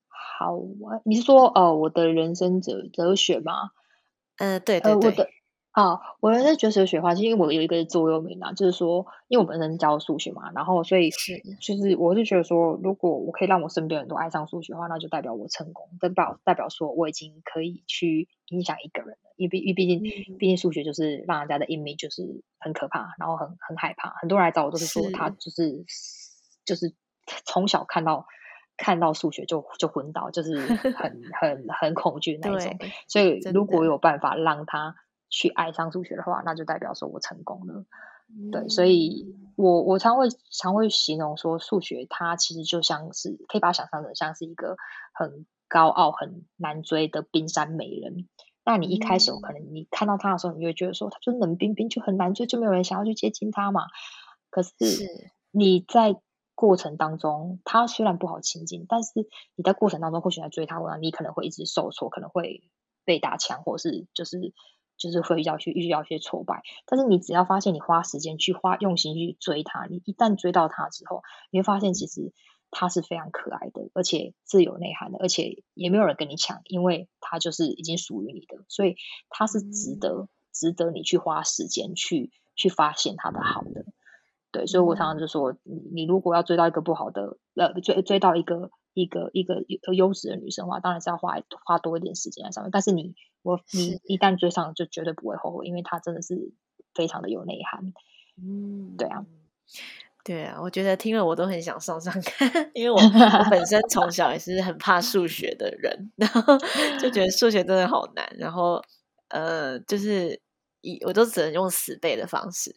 [0.10, 3.72] 好啊，你是说呃我的人生哲哲学吗？
[4.38, 5.41] 嗯，对对对。
[6.32, 19.34] 人生哲学的话，其实因为我有一个座右铭啊，就是说，因为我本身教数学嘛，然后所以是就是我是觉得说，如果我可以让我身边人都爱上数学的话，那就代表我成功，代表代表说我已经可以去影响一个人了。
[19.38, 20.02] 因为因为毕竟
[20.38, 25.86] 毕竟数学就是让人家的 image 就是很可怕，然后很很害怕，很多人来找我都是说他就是
[26.66, 26.94] 就是
[27.46, 28.26] 从小看到
[28.76, 32.78] 看到数学就就昏倒，就是很 很很恐惧那一种。
[33.08, 34.98] 所以如果有办法让他。
[35.32, 37.86] 去爱上数学的话，那就代表说我成功了。
[38.50, 44.78] 对，所以我我常会常会形容说，数学它其实就像是可以把它想象成像是一个
[45.14, 48.30] 很高傲、很难追的冰山美人。
[48.64, 53.88] 那你一开始可能你看到他的时候，你就会觉得说，他就冷冰冰，就很难追，就没有人想要去接近他嘛。
[54.50, 54.72] 可是
[55.52, 56.22] 你在
[56.56, 59.12] 过程当中，他虽然不好亲近，但是
[59.56, 62.64] 你在过程当中或许在追他，你可能会一直受挫，可能会
[63.04, 64.54] 被打枪，或是就是。
[65.02, 72.34] 就是会遇到去遇到一些挫败，但是你只要发现你花时间去花用心去追他，你一旦追到他之后，你会发现其实
[72.70, 78.96] 他是非常可爱的，而且是有内涵的，而且也没有人跟你抢，因为他就是已经属于你的，所以
[79.30, 83.86] 他是值得值得你去花时间去去发现他的好的。
[84.52, 88.72] 对，所以我常常就说，你你如果要追到一个不好的，呃，追追到一个。
[88.94, 91.36] 一个一个优优质的女生的话，当然是要花
[91.66, 92.72] 花多一点时间在上面。
[92.72, 96.52] 但是你我你一旦追上，就绝对不会后悔，因为她真的是
[96.94, 97.94] 非常的有内涵。
[98.38, 99.26] 嗯，对啊，
[100.24, 106.58] 对啊，我觉得听了我都很想上上看，因为我 我本身从小也是很怕数学的人，然后
[107.00, 108.82] 就觉得数学真的好难，然后
[109.30, 110.40] 呃，就是
[110.82, 112.76] 以我都只能用死背的方式，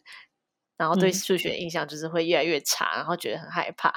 [0.77, 3.91] 然后对数学印象就是会越来越差，然后觉得很害怕。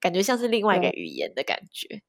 [0.00, 2.02] 感觉像是另外一个语言的感觉，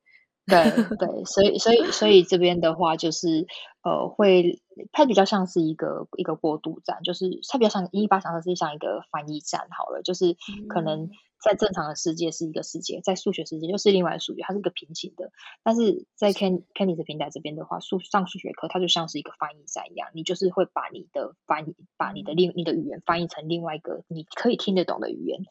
[0.45, 3.45] 对对，所以所以所以这边的话就是
[3.83, 4.61] 呃，会
[4.91, 10.35] 它比较像是一个一个过渡站，就是它比较像一八想的是像一个翻译站好了，就是
[10.67, 11.09] 可能。
[11.39, 15.31] 在正常的世界是一个世界，在数学世界又是另外的数学，它是一个平行的。
[15.63, 25.41] 但是在 Ken Kenny 的平台这边的话，数上数学课，它就像是一个翻译站一样，你就是会把你的翻译，把你的另你的语言翻译成另外一个你可以听得懂的语言。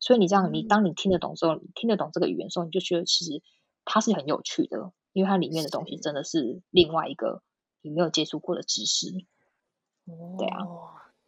[0.00, 3.40] 所以你这样，你当你听得懂之后，听得懂这个语言时候，你就觉得其实
[3.84, 7.42] 它是很有趣的，因为它里面的东西真的是另外一个
[7.82, 9.12] 你没有接触过的知识。
[10.38, 10.66] 对啊，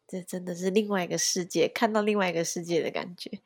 [0.07, 3.41] 这真的是另外一个世界，看到另外一个世界的感觉。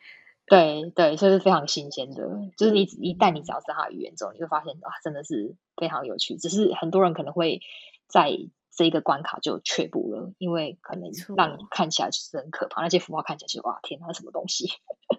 [0.47, 2.23] 对对，所以是非常新鲜的。
[2.57, 6.37] 就是你一旦你只要是他的语言之后，你会发现哇，真的是非常有趣。
[6.37, 7.61] 只是很多人可能会
[8.09, 8.31] 在
[8.75, 12.83] 这一个关卡就却步了，因为可能让你看起来就是很可怕。
[12.83, 14.69] 那些符号看起来就哇，天哪，什么东西？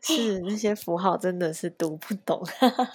[0.01, 2.43] 是那些符号真的是读不懂。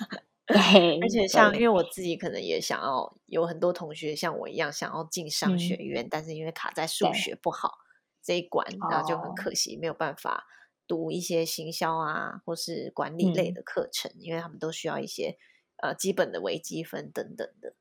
[0.47, 7.75] 对，而且像因为我自己可能也想要有很多同学像我一样想要进商学院，但是因为卡在数学不好
[8.23, 10.47] 这一关，然后就很可惜没有办法。
[10.89, 15.37] 读一些行销啊，或是管理类的课程，因为他们都需要一些
[15.77, 17.75] 呃基本的微积分等等的。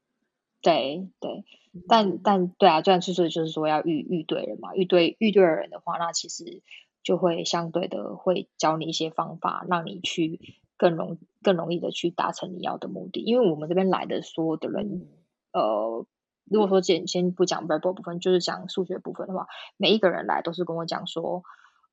[0.61, 1.45] 对对，
[1.87, 6.61] 但但对啊，这样就是就是说要遇遇对人嘛，遇对遇对人的话，那其实
[7.01, 10.41] 就会相对的会教你一些方法，让你去
[10.75, 13.21] 更容更容易的去达成你要的目的。
[13.21, 15.07] 因为我们这边来的所有的人，
[15.53, 16.05] 呃，
[16.43, 19.47] 如果说先先不讲 verbal 部分，就是讲数学部分的话，
[19.77, 21.43] 每一个人来都是跟我讲说。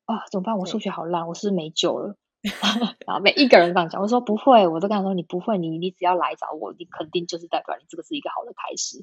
[0.07, 0.59] 啊，怎么办？
[0.59, 2.16] 我数学好烂，我是不是没救了。
[3.07, 9.02] 然后每一个人这样讲，我说不会，我都跟他说你不会，你你只要来找我，你肯定就是代表你这个是一个好的开始。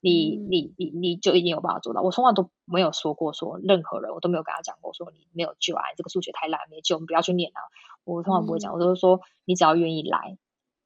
[0.00, 2.02] 你你你你就一定有办法做到。
[2.02, 7.60] 我从来都没有说过说任何人，我都没有跟他讲过说你没有救啊，这个数学太烂没救，我们不要去念啊。
[8.04, 10.36] 我从来不会讲，我都是说你只要愿意来，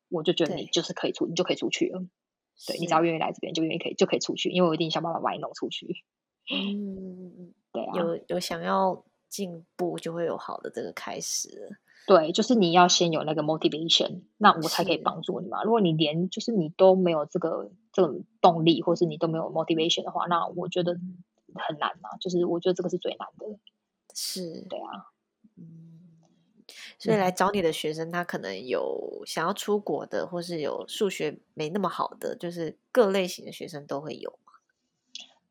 [0.09, 2.05] 我就觉得你就是可以出，你就可以出去了。
[2.69, 6.05] 对你只要愿意来这边，就愿意可以就可以出去，因为我一定想办法把你弄出去。
[6.55, 9.05] 嗯，对啊，有有想要。
[9.29, 15.63] 进步就会有好的这个开始，对，就是你要先有那个 motivation，那我才可以帮助你嘛。
[15.65, 20.93] 如果你连就是你都没有这个这种动力，或是你都没有 motivation 的话，那我觉得
[21.55, 22.17] 很难嘛。
[22.21, 23.59] 就是我觉得这个是最难的，
[24.15, 25.11] 是对啊，
[25.57, 26.01] 嗯，
[26.99, 34.39] 所以来找你的学生，他可能有想要出国的，或是有数学没那么好的，就是各类型的学生都会有。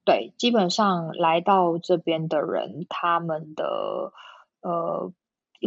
[0.05, 4.13] 对，基本上来到这边的人，他们的
[4.61, 5.11] 呃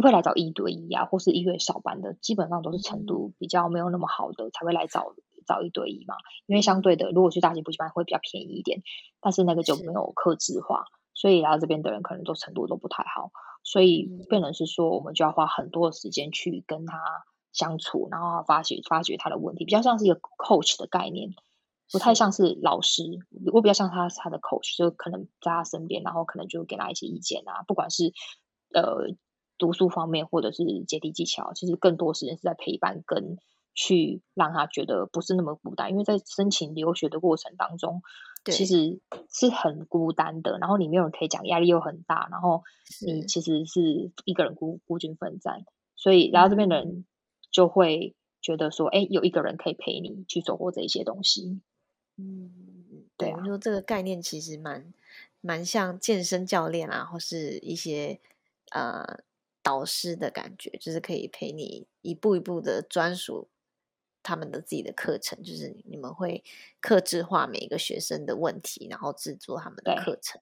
[0.01, 5.13] 会来找一对一啊，或是一对少班的，基本上都是程度比较没有那么好的，才会来找
[5.45, 6.15] 找一对一嘛，
[6.45, 8.81] 因为相对的，如果去大型补习班会比较便宜一点，
[9.19, 13.31] 但是那个就没有克制化，所以来到这边的人可能都程度都不太好，
[13.63, 17.01] 所以变成是说，我们就要花很多的时间去跟他
[17.51, 21.31] 相处，然后发掘发掘他的问题，比较像是一个 coach 的概念，
[21.91, 23.03] 不太像是老师，
[23.53, 28.13] 我比较像他他的 coach，就可能在他身边，然后可能就给他一些意见啊，不管是
[28.73, 29.15] 呃。
[29.61, 33.37] 读书方面，或者是解题技巧，其实更多时间是在陪伴，跟
[33.75, 35.91] 去让他觉得不是那么孤单。
[35.91, 38.01] 因为在申请留学的过程当中，
[38.45, 40.57] 其实是很孤单的。
[40.59, 42.29] 然后你没有人可以讲，压力又很大。
[42.31, 42.63] 然后
[43.05, 45.65] 你其实是一个人孤孤军奋战，
[45.97, 47.03] 所以来到这边的人
[47.51, 51.59] 就会觉得说，哎，有一个人可以陪你去走过这一些东西。
[52.19, 54.93] 嗯，对，你说这个概念其实蛮
[55.41, 58.19] 蛮像健身教练啊，或是一些
[58.71, 59.21] 呃。
[59.61, 63.49] 导师的感觉就是可以陪你一步一步的专属
[64.23, 66.43] 他们的自己的课程，就是你们会
[66.79, 70.41] 克制化每一个学生的问题，然后制作他们的课程。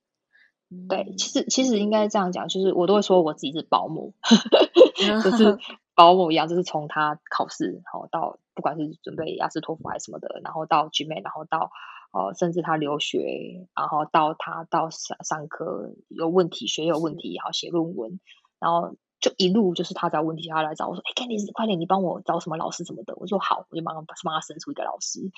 [0.88, 4.14] 对，其实其实应该这样讲，就是我都会说我自己是保姆，
[4.96, 5.58] 就是
[5.96, 11.72] 保姆一样，就是从他考试，然后到不管是准备雅思托福还是什么的，然后到 GMA，然后到
[12.12, 18.20] 呃甚至他留学，然后到他到上上课有问题，学有问题，然后写论文，
[18.60, 18.98] 然后。
[19.20, 25.32] 就一路就是他找问题，他来找我说：“哎，Candice，快点，你帮我找什么老师什么的。”我说：“好，我就马上帮他生出一个老师。”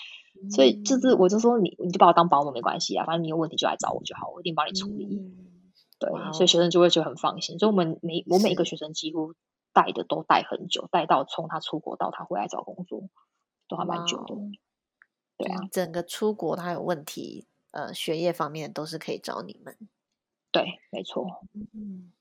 [0.52, 5.32] 所以就是我就说：“你你就把我当保姆没关系啊，反正你有问题就来找我就好，我一定帮你处理。”
[5.98, 7.58] 对，所以学生就会觉得很放心。
[7.58, 9.34] 所以我们每我每一个学生几乎
[9.80, 13.04] 带的都带很久，带到从他出国到他回来找工作
[13.70, 14.36] 都还蛮久的。
[15.38, 19.78] 对啊，整个出国他有问题，呃，学业方面都是可以找你们。
[20.52, 21.46] 对，没错。
[21.54, 22.12] 嗯，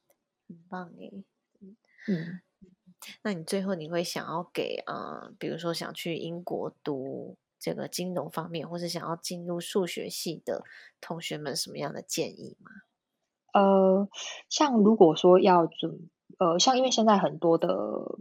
[0.48, 1.24] 很棒诶。
[2.06, 2.40] 嗯，
[3.22, 10.62] 那你最后你会想要给呃，比如说想去英国读这个金融方面，或是想要进入数学系的
[11.00, 12.70] 同学们什么样的建议吗？
[13.52, 14.08] 呃，
[14.48, 16.08] 像如果说要准，
[16.38, 18.18] 呃，像因为现在很多的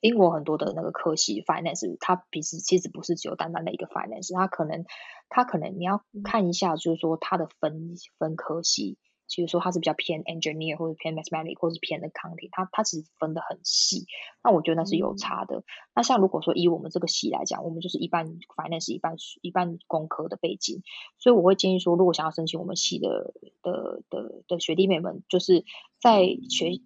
[0.00, 4.84] 英国很多的那个科系 finance，它平时其实不是只有单单的一个 finance，它可能
[5.28, 8.98] 它可能你要看一下，就是说它的分分科系。
[9.36, 14.06] 比如说，它是比较偏 engineer 或者偏 mathematics 或是偏 accounting，它它其实分的很细。
[14.44, 15.64] 那我觉得那是有差的。
[15.94, 20.82] 那像如果说以我们这个系来讲，我们就是一半 finance 一半一半工科的背景，
[21.18, 25.64] 所以我会建议说，如果想要申请我们系的的的的学弟妹们，就是
[26.00, 26.82] 在学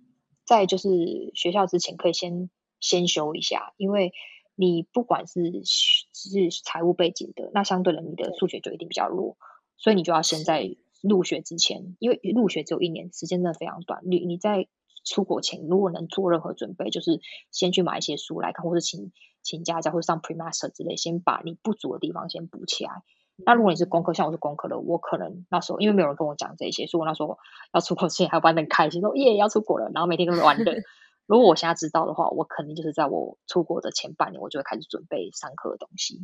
[0.49, 0.88] 在就是
[1.34, 2.49] 学校之前，可以先
[2.80, 4.12] 先修一下，因为
[4.55, 9.36] 你不管是是财务背景的，那相对的你的数学就一定比较弱，
[9.76, 10.76] 所以你就要先在。
[11.01, 14.01] 入学之前，因为入学只有一年，时间真的非常短。
[14.03, 14.66] 你你在
[15.05, 17.20] 出国前，如果能做任何准备，就是
[17.53, 23.05] 先去买一些书来看，或者请请家教，或者上 premaster 之类，先把你不足的地方先补起来。
[23.45, 27.39] 那如果你是工科，像我是工科的，我可能那时候因为没有人跟我讲这些，所以我那时候
[27.72, 30.74] 要出国之前还玩的很开心，说耶要出国了，然后每天都是玩的。
[31.26, 36.18] 如果我现在知道的话，我肯定就是在我出国的前半年，我就会开始准备上课的东西。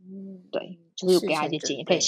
[0.00, 2.00] 嗯，对，就是给他一些建议。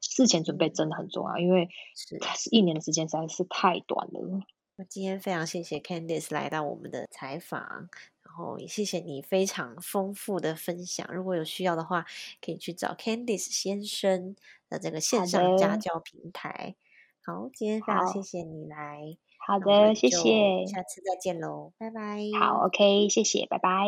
[0.00, 4.40] 事前准备真的很重要，因为是一年的时间实在是太短了。
[4.76, 7.88] 那今天非常谢谢 Candice 来到我们的采访，然
[8.36, 11.08] 后也谢谢你非常丰富的分享。
[11.12, 12.04] 如果有需要的话，
[12.40, 14.36] 可以去找 Candice 先生
[14.68, 16.76] 的这个线上家教平台。
[17.24, 19.16] 好，今天非常谢谢你来。
[19.46, 22.20] 好的，谢谢，下次再见喽，拜拜。
[22.38, 23.86] 好，OK，谢谢，拜拜。